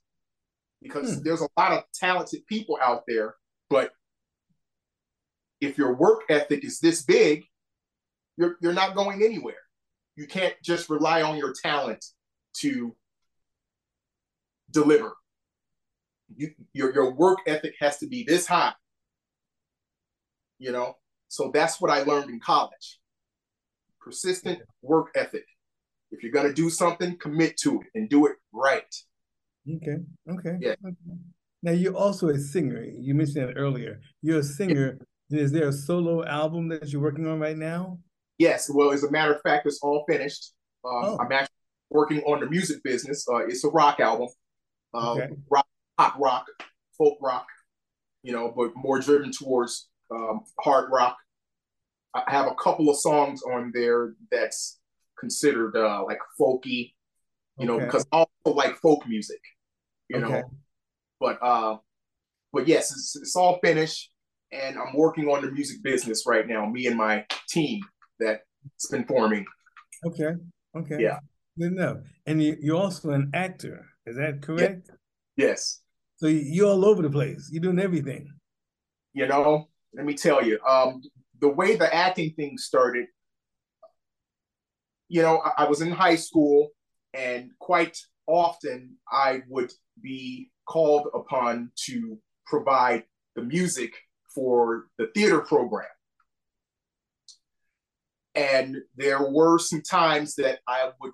Because 0.82 1.14
hmm. 1.14 1.22
there's 1.22 1.42
a 1.42 1.48
lot 1.56 1.74
of 1.74 1.84
talented 1.94 2.44
people 2.48 2.76
out 2.82 3.04
there, 3.06 3.36
but 3.70 3.92
if 5.62 5.78
your 5.78 5.94
work 5.94 6.22
ethic 6.28 6.64
is 6.64 6.80
this 6.80 7.02
big, 7.02 7.44
you're 8.36 8.56
you're 8.60 8.72
not 8.74 8.94
going 8.94 9.22
anywhere. 9.22 9.62
You 10.16 10.26
can't 10.26 10.54
just 10.62 10.90
rely 10.90 11.22
on 11.22 11.38
your 11.38 11.54
talent 11.54 12.04
to 12.58 12.94
deliver. 14.70 15.14
You, 16.34 16.50
your 16.72 16.92
your 16.92 17.14
work 17.14 17.38
ethic 17.46 17.74
has 17.78 17.98
to 17.98 18.08
be 18.08 18.24
this 18.24 18.46
high. 18.46 18.72
You 20.58 20.72
know, 20.72 20.96
so 21.28 21.50
that's 21.54 21.80
what 21.80 21.90
I 21.90 22.02
learned 22.02 22.30
in 22.30 22.40
college. 22.40 22.98
Persistent 24.00 24.60
work 24.82 25.10
ethic. 25.14 25.46
If 26.10 26.22
you're 26.22 26.32
gonna 26.32 26.52
do 26.52 26.70
something, 26.70 27.16
commit 27.18 27.56
to 27.58 27.80
it 27.80 27.86
and 27.94 28.08
do 28.08 28.26
it 28.26 28.32
right. 28.52 28.94
Okay. 29.76 29.98
Okay. 30.28 30.56
Yeah. 30.60 30.74
Okay. 30.84 30.96
Now 31.62 31.70
you're 31.70 31.96
also 31.96 32.30
a 32.30 32.38
singer. 32.38 32.82
You 32.82 33.14
mentioned 33.14 33.48
that 33.48 33.56
earlier. 33.56 34.00
You're 34.22 34.40
a 34.40 34.42
singer 34.42 34.98
Is 35.32 35.52
there 35.52 35.68
a 35.68 35.72
solo 35.72 36.24
album 36.24 36.68
that 36.68 36.92
you're 36.92 37.02
working 37.02 37.26
on 37.26 37.40
right 37.40 37.56
now? 37.56 37.98
Yes. 38.38 38.70
Well, 38.72 38.92
as 38.92 39.04
a 39.04 39.10
matter 39.10 39.32
of 39.32 39.40
fact, 39.42 39.66
it's 39.66 39.80
all 39.82 40.04
finished. 40.08 40.52
Um, 40.84 40.92
oh. 41.04 41.18
I'm 41.20 41.32
actually 41.32 41.54
working 41.90 42.22
on 42.22 42.40
the 42.40 42.46
music 42.48 42.82
business. 42.82 43.26
Uh, 43.28 43.46
it's 43.46 43.64
a 43.64 43.68
rock 43.68 44.00
album, 44.00 44.28
uh, 44.94 45.12
okay. 45.12 45.28
rock, 45.50 45.66
pop 45.96 46.16
rock, 46.18 46.46
folk 46.98 47.18
rock, 47.20 47.46
you 48.22 48.32
know, 48.32 48.52
but 48.56 48.72
more 48.74 48.98
driven 48.98 49.30
towards 49.30 49.88
um, 50.10 50.40
hard 50.60 50.90
rock. 50.90 51.16
I 52.14 52.24
have 52.30 52.46
a 52.46 52.54
couple 52.54 52.90
of 52.90 52.96
songs 52.96 53.42
on 53.42 53.72
there 53.74 54.14
that's 54.30 54.80
considered 55.18 55.76
uh, 55.76 56.04
like 56.04 56.18
folky, 56.38 56.92
you 57.58 57.64
okay. 57.64 57.66
know, 57.66 57.78
because 57.78 58.06
I 58.12 58.18
also 58.18 58.56
like 58.56 58.76
folk 58.76 59.06
music, 59.06 59.40
you 60.08 60.16
okay. 60.18 60.28
know. 60.28 60.42
But 61.20 61.38
uh, 61.42 61.76
but 62.52 62.68
yes, 62.68 62.90
it's, 62.90 63.16
it's 63.16 63.36
all 63.36 63.58
finished, 63.62 64.10
and 64.52 64.78
I'm 64.78 64.94
working 64.94 65.28
on 65.28 65.42
the 65.42 65.50
music 65.50 65.82
business 65.82 66.24
right 66.26 66.46
now. 66.46 66.66
Me 66.66 66.86
and 66.86 66.96
my 66.96 67.24
team 67.48 67.80
that's 68.20 68.42
been 68.90 69.04
forming. 69.04 69.44
Okay. 70.04 70.34
Okay. 70.76 70.96
Yeah. 71.00 71.18
Good 71.58 71.72
enough. 71.72 71.98
And 72.26 72.42
you, 72.42 72.56
you're 72.60 72.80
also 72.80 73.10
an 73.10 73.30
actor. 73.34 73.86
Is 74.06 74.16
that 74.16 74.42
correct? 74.42 74.90
Yeah. 75.36 75.48
Yes. 75.48 75.80
So 76.16 76.26
you're 76.26 76.68
all 76.68 76.84
over 76.84 77.02
the 77.02 77.10
place. 77.10 77.48
You're 77.52 77.62
doing 77.62 77.78
everything. 77.78 78.28
You 79.12 79.26
know, 79.26 79.68
let 79.94 80.06
me 80.06 80.14
tell 80.14 80.44
you, 80.44 80.58
um, 80.66 81.02
the 81.40 81.48
way 81.48 81.76
the 81.76 81.92
acting 81.92 82.32
thing 82.34 82.56
started, 82.56 83.06
you 85.08 85.22
know, 85.22 85.42
I, 85.44 85.64
I 85.64 85.68
was 85.68 85.82
in 85.82 85.90
high 85.90 86.16
school 86.16 86.70
and 87.12 87.50
quite 87.58 87.98
often 88.26 88.96
I 89.10 89.42
would 89.48 89.72
be 90.00 90.50
called 90.66 91.08
upon 91.12 91.70
to 91.86 92.18
provide 92.46 93.04
the 93.34 93.42
music 93.42 93.92
for 94.34 94.86
the 94.98 95.08
theater 95.14 95.40
program. 95.40 95.86
And 98.34 98.78
there 98.96 99.22
were 99.22 99.58
some 99.58 99.82
times 99.82 100.36
that 100.36 100.60
I 100.66 100.90
would 101.00 101.12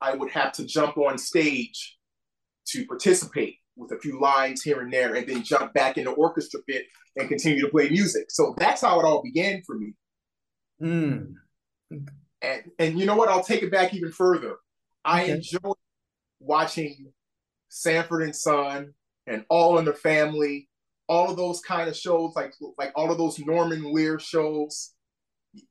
I 0.00 0.14
would 0.14 0.30
have 0.30 0.52
to 0.52 0.64
jump 0.64 0.96
on 0.96 1.18
stage 1.18 1.98
to 2.68 2.86
participate 2.86 3.56
with 3.76 3.92
a 3.92 3.98
few 3.98 4.20
lines 4.20 4.62
here 4.62 4.80
and 4.80 4.92
there, 4.92 5.14
and 5.14 5.26
then 5.26 5.42
jump 5.42 5.74
back 5.74 5.98
in 5.98 6.04
the 6.04 6.10
orchestra 6.10 6.60
pit 6.66 6.86
and 7.16 7.28
continue 7.28 7.60
to 7.60 7.68
play 7.68 7.90
music. 7.90 8.30
So 8.30 8.54
that's 8.56 8.80
how 8.80 8.98
it 9.00 9.04
all 9.04 9.22
began 9.22 9.62
for 9.66 9.76
me. 9.76 9.94
Mm. 10.80 11.34
And 12.42 12.62
and 12.78 12.98
you 12.98 13.04
know 13.04 13.16
what? 13.16 13.28
I'll 13.28 13.44
take 13.44 13.62
it 13.62 13.70
back 13.70 13.92
even 13.92 14.10
further. 14.10 14.56
I 15.04 15.24
okay. 15.24 15.32
enjoy 15.32 15.72
watching 16.38 17.12
Sanford 17.68 18.22
and 18.22 18.34
Son 18.34 18.94
and 19.26 19.44
All 19.50 19.78
in 19.78 19.84
the 19.84 19.92
Family, 19.92 20.69
all 21.10 21.28
of 21.28 21.36
those 21.36 21.60
kind 21.60 21.88
of 21.88 21.96
shows, 21.96 22.32
like 22.36 22.54
like 22.78 22.92
all 22.94 23.10
of 23.10 23.18
those 23.18 23.38
Norman 23.40 23.92
Lear 23.92 24.18
shows. 24.20 24.92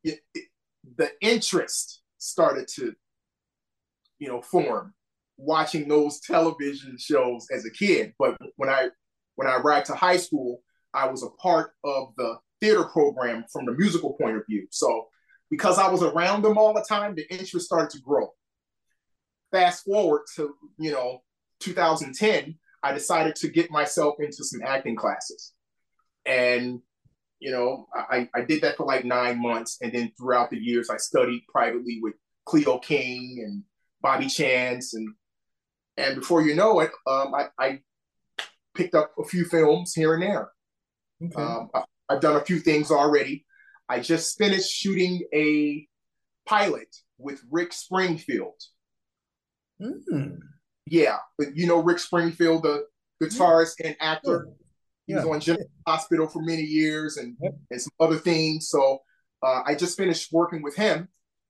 It, 0.03 0.19
it, 0.35 0.43
the 0.97 1.11
interest 1.21 2.01
started 2.17 2.67
to, 2.75 2.93
you 4.19 4.27
know, 4.27 4.41
form 4.41 4.93
watching 5.37 5.87
those 5.87 6.19
television 6.19 6.97
shows 6.99 7.47
as 7.51 7.65
a 7.65 7.71
kid. 7.71 8.13
But 8.19 8.37
when 8.57 8.69
I 8.69 8.89
when 9.35 9.47
I 9.47 9.55
arrived 9.55 9.85
to 9.85 9.95
high 9.95 10.17
school, 10.17 10.61
I 10.93 11.07
was 11.07 11.23
a 11.23 11.29
part 11.41 11.71
of 11.85 12.09
the 12.17 12.37
theater 12.59 12.83
program 12.83 13.45
from 13.49 13.65
the 13.65 13.71
musical 13.71 14.13
point 14.13 14.35
of 14.35 14.43
view. 14.49 14.67
So 14.71 15.07
because 15.49 15.79
I 15.79 15.89
was 15.89 16.03
around 16.03 16.41
them 16.41 16.57
all 16.57 16.73
the 16.73 16.85
time, 16.87 17.15
the 17.15 17.31
interest 17.31 17.65
started 17.65 17.89
to 17.91 18.01
grow. 18.01 18.27
Fast 19.53 19.85
forward 19.85 20.23
to, 20.35 20.53
you 20.77 20.91
know, 20.91 21.23
2010, 21.61 22.57
I 22.84 22.93
decided 22.93 23.36
to 23.38 23.49
get 23.49 23.71
myself 23.71 24.15
into 24.19 24.43
some 24.43 24.61
acting 24.65 24.95
classes. 24.95 25.53
And, 26.25 26.82
you 27.39 27.51
know, 27.51 27.88
I, 27.93 28.30
I 28.36 28.41
did 28.41 28.61
that 28.61 28.77
for 28.77 28.86
like 28.86 29.05
nine 29.05 29.41
months. 29.41 29.77
And 29.82 29.91
then 29.91 30.11
throughout 30.17 30.49
the 30.49 30.57
years, 30.57 30.89
I 30.89 30.97
studied 30.97 31.43
privately 31.51 31.99
with 32.01 32.15
Cleo 32.45 32.80
King 32.80 33.43
and 33.45 33.63
Bobby 34.01 34.27
Chance 34.27 34.93
and 34.93 35.13
and 35.99 36.15
before 36.15 36.41
you 36.41 36.55
know 36.55 36.80
it, 36.80 36.91
um, 37.05 37.34
I, 37.36 37.47
I, 37.59 37.80
picked 38.75 38.95
up 38.95 39.11
a 39.19 39.25
few 39.25 39.43
films 39.43 39.93
here 39.93 40.13
and 40.13 40.23
there. 40.23 40.51
Okay. 41.21 41.41
Um, 41.41 41.69
I, 41.73 41.84
I've 42.07 42.21
done 42.21 42.38
a 42.38 42.45
few 42.45 42.59
things 42.59 42.91
already. 42.91 43.45
I 43.89 43.99
just 43.99 44.38
finished 44.38 44.71
shooting 44.71 45.21
a 45.34 45.86
pilot 46.45 46.95
with 47.17 47.41
Rick 47.51 47.73
Springfield. 47.73 48.61
Mm. 49.82 50.39
Yeah, 50.89 51.17
but 51.37 51.55
you 51.55 51.67
know 51.67 51.81
Rick 51.81 51.99
Springfield, 51.99 52.63
the 52.63 52.85
guitarist 53.21 53.75
and 53.83 53.95
actor. 53.99 54.47
He 55.05 55.13
yeah. 55.13 55.23
was 55.23 55.27
on 55.27 55.39
General 55.39 55.69
Hospital 55.87 56.27
for 56.27 56.41
many 56.41 56.61
years 56.61 57.17
and, 57.17 57.35
yep. 57.41 57.55
and 57.71 57.81
some 57.81 57.91
other 57.99 58.17
things. 58.17 58.69
So 58.69 58.99
uh, 59.41 59.61
I 59.65 59.73
just 59.73 59.97
finished 59.97 60.31
working 60.31 60.61
with 60.61 60.75
him, 60.75 61.07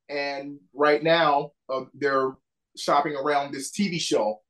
and 0.07 0.59
right 0.73 1.03
now 1.03 1.51
uh, 1.69 1.81
they're 1.93 2.35
shopping 2.77 3.15
around 3.15 3.53
this 3.53 3.71
TV 3.71 3.99
show 3.99 4.41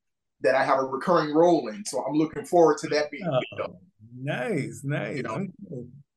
that 0.41 0.55
I 0.55 0.63
have 0.63 0.79
a 0.79 0.83
recurring 0.83 1.33
role 1.33 1.67
in. 1.67 1.83
So 1.85 2.03
I'm 2.03 2.13
looking 2.13 2.45
forward 2.45 2.77
to 2.79 2.87
that 2.89 3.11
being 3.11 3.27
oh, 3.27 3.79
Nice, 4.21 4.81
nice. 4.83 5.17
You 5.17 5.23
know? 5.23 5.45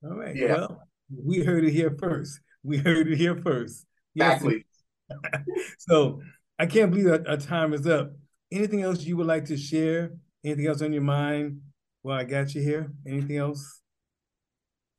All 0.04 0.16
right. 0.16 0.34
Yeah. 0.34 0.54
Well, 0.54 0.82
we 1.24 1.42
heard 1.42 1.64
it 1.64 1.72
here 1.72 1.94
first. 1.98 2.40
We 2.62 2.78
heard 2.78 3.08
it 3.08 3.16
here 3.16 3.36
first. 3.36 3.86
Exactly. 4.14 4.64
so 5.78 6.20
I 6.58 6.66
can't 6.66 6.90
believe 6.90 7.06
that 7.06 7.26
our 7.26 7.36
time 7.36 7.72
is 7.72 7.86
up. 7.86 8.12
Anything 8.52 8.82
else 8.82 9.02
you 9.02 9.16
would 9.16 9.26
like 9.26 9.46
to 9.46 9.56
share? 9.56 10.12
Anything 10.44 10.66
else 10.66 10.82
on 10.82 10.92
your 10.92 11.02
mind? 11.02 11.62
Well, 12.02 12.18
I 12.18 12.24
got 12.24 12.54
you 12.54 12.60
here. 12.60 12.92
Anything 13.06 13.38
else? 13.38 13.80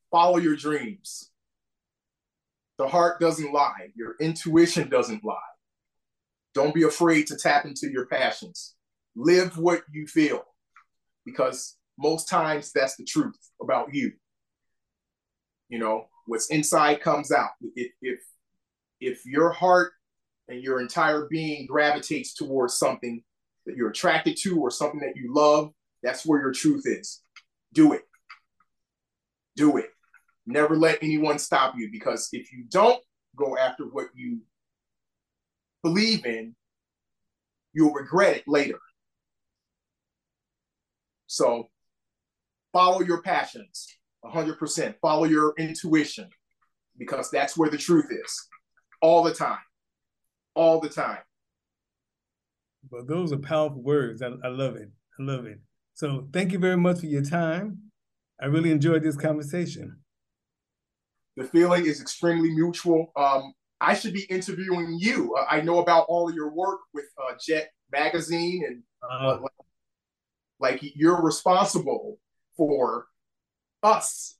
Follow 0.10 0.38
your 0.38 0.56
dreams. 0.56 1.30
The 2.80 2.88
heart 2.88 3.20
doesn't 3.20 3.54
lie. 3.54 3.92
Your 3.96 4.16
intuition 4.20 4.90
doesn't 4.90 5.24
lie. 5.24 5.38
Don't 6.56 6.74
be 6.74 6.84
afraid 6.84 7.28
to 7.28 7.38
tap 7.38 7.66
into 7.66 7.92
your 7.92 8.08
passions. 8.08 8.74
Live 9.16 9.56
what 9.60 9.84
you 9.92 10.08
feel 10.08 10.44
because 11.24 11.78
most 12.00 12.28
times 12.28 12.72
that's 12.74 12.96
the 12.96 13.06
truth 13.06 13.38
about 13.62 13.94
you. 13.94 14.14
You 15.70 15.78
know, 15.78 16.08
what's 16.26 16.48
inside 16.48 17.02
comes 17.02 17.32
out. 17.32 17.52
If 17.76 17.92
if 18.02 18.20
if 19.00 19.26
your 19.28 19.52
heart 19.52 19.94
and 20.48 20.64
your 20.64 20.82
entire 20.82 21.28
being 21.30 21.68
gravitates 21.68 22.34
towards 22.34 22.78
something 22.78 23.24
that 23.66 23.76
you're 23.76 23.90
attracted 23.90 24.38
to 24.38 24.60
or 24.60 24.72
something 24.72 25.00
that 25.00 25.16
you 25.16 25.34
love, 25.34 25.72
that's 26.02 26.26
where 26.26 26.42
your 26.42 26.52
truth 26.52 26.84
is. 26.86 27.22
Do 27.74 27.94
it. 27.94 28.04
Do 29.56 29.78
it. 29.78 29.90
Never 30.46 30.76
let 30.76 31.00
anyone 31.02 31.40
stop 31.40 31.76
you 31.78 31.90
because 31.92 32.30
if 32.34 32.52
you 32.52 32.66
don't 32.70 33.02
go 33.36 33.58
after 33.58 33.86
what 33.86 34.08
you 34.14 34.40
believe 35.82 36.26
in, 36.26 36.56
you'll 37.74 37.94
regret 37.94 38.38
it 38.38 38.44
later. 38.48 38.80
So 41.28 41.70
follow 42.72 43.02
your 43.02 43.22
passions 43.22 43.88
100%. 44.26 44.96
Follow 45.02 45.24
your 45.26 45.54
intuition 45.58 46.30
because 46.98 47.30
that's 47.32 47.58
where 47.58 47.70
the 47.70 47.78
truth 47.78 48.08
is 48.12 48.48
all 49.02 49.24
the 49.24 49.34
time. 49.34 49.58
All 50.56 50.80
the 50.80 50.90
time. 50.90 51.20
Well, 52.90 53.06
those 53.06 53.32
are 53.32 53.38
powerful 53.38 53.82
words. 53.82 54.22
I, 54.22 54.28
I 54.44 54.50
love 54.50 54.76
it. 54.76 54.90
I 55.20 55.24
love 55.24 55.46
it. 55.46 55.60
So 55.94 56.28
thank 56.34 56.52
you 56.52 56.60
very 56.60 56.78
much 56.78 57.00
for 57.00 57.06
your 57.06 57.24
time. 57.24 57.78
I 58.42 58.46
really 58.48 58.72
enjoyed 58.72 59.04
this 59.04 59.16
conversation. 59.16 59.98
The 61.38 61.46
feeling 61.46 61.86
is 61.86 62.02
extremely 62.02 62.52
mutual. 62.52 63.12
Um, 63.16 63.54
I 63.80 63.94
should 63.94 64.14
be 64.14 64.24
interviewing 64.30 64.98
you. 65.00 65.36
Uh, 65.36 65.46
I 65.50 65.62
know 65.62 65.80
about 65.80 66.06
all 66.08 66.30
of 66.30 66.36
your 66.36 66.52
work 66.54 66.80
with 66.94 67.06
uh, 67.18 67.34
Jet 67.44 67.70
Magazine, 67.92 68.64
and 68.68 68.84
uh, 69.10 69.40
like, 69.42 69.52
like 70.60 70.92
you're 70.96 71.22
responsible 71.22 72.20
for 72.56 73.08
us. 73.82 74.38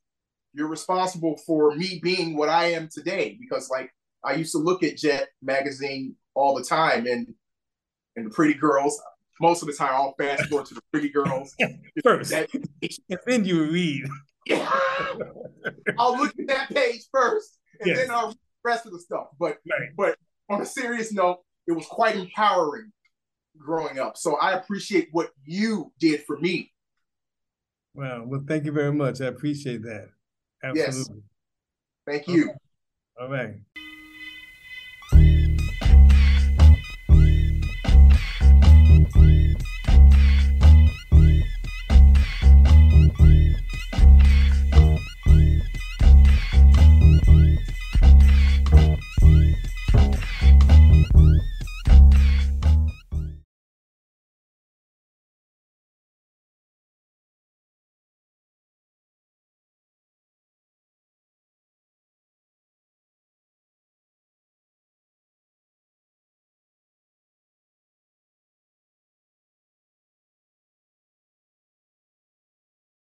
You're 0.52 0.68
responsible 0.68 1.36
for 1.46 1.74
me 1.74 2.00
being 2.02 2.36
what 2.36 2.48
I 2.48 2.66
am 2.72 2.88
today 2.92 3.36
because, 3.40 3.68
like, 3.70 3.90
I 4.24 4.34
used 4.34 4.52
to 4.52 4.58
look 4.58 4.82
at 4.82 4.96
Jet 4.96 5.28
Magazine 5.42 6.14
all 6.34 6.54
the 6.54 6.64
time, 6.64 7.06
and 7.06 7.34
and 8.16 8.26
the 8.26 8.30
pretty 8.30 8.54
girls. 8.54 9.00
Most 9.40 9.62
of 9.62 9.68
the 9.68 9.74
time, 9.74 9.92
I'll 9.92 10.14
fast 10.16 10.48
forward 10.48 10.66
to 10.66 10.74
the 10.74 10.82
pretty 10.92 11.08
girls 11.08 11.54
first, 12.04 12.30
that, 12.30 12.48
and 12.52 13.18
then 13.26 13.44
you 13.44 13.64
read. 13.64 14.04
Yeah. 14.46 14.72
I'll 15.98 16.16
look 16.16 16.32
at 16.38 16.46
that 16.46 16.70
page 16.70 17.02
first, 17.10 17.58
and 17.80 17.88
yes. 17.88 17.98
then 17.98 18.10
I'll 18.10 18.34
rest 18.64 18.86
of 18.86 18.92
the 18.92 19.00
stuff. 19.00 19.28
But 19.38 19.58
right. 19.70 19.90
but 19.96 20.16
on 20.48 20.60
a 20.60 20.66
serious 20.66 21.12
note, 21.12 21.40
it 21.66 21.72
was 21.72 21.86
quite 21.86 22.16
empowering 22.16 22.92
growing 23.58 23.98
up. 23.98 24.16
So 24.16 24.36
I 24.36 24.52
appreciate 24.52 25.08
what 25.12 25.30
you 25.44 25.92
did 25.98 26.24
for 26.24 26.38
me. 26.38 26.72
Well, 27.94 28.24
well, 28.26 28.44
thank 28.46 28.64
you 28.64 28.72
very 28.72 28.92
much. 28.92 29.20
I 29.20 29.26
appreciate 29.26 29.82
that. 29.82 30.08
Absolutely. 30.62 30.82
Yes. 30.86 31.10
Thank 32.06 32.28
you. 32.28 32.52
All 33.20 33.28
right. 33.28 33.54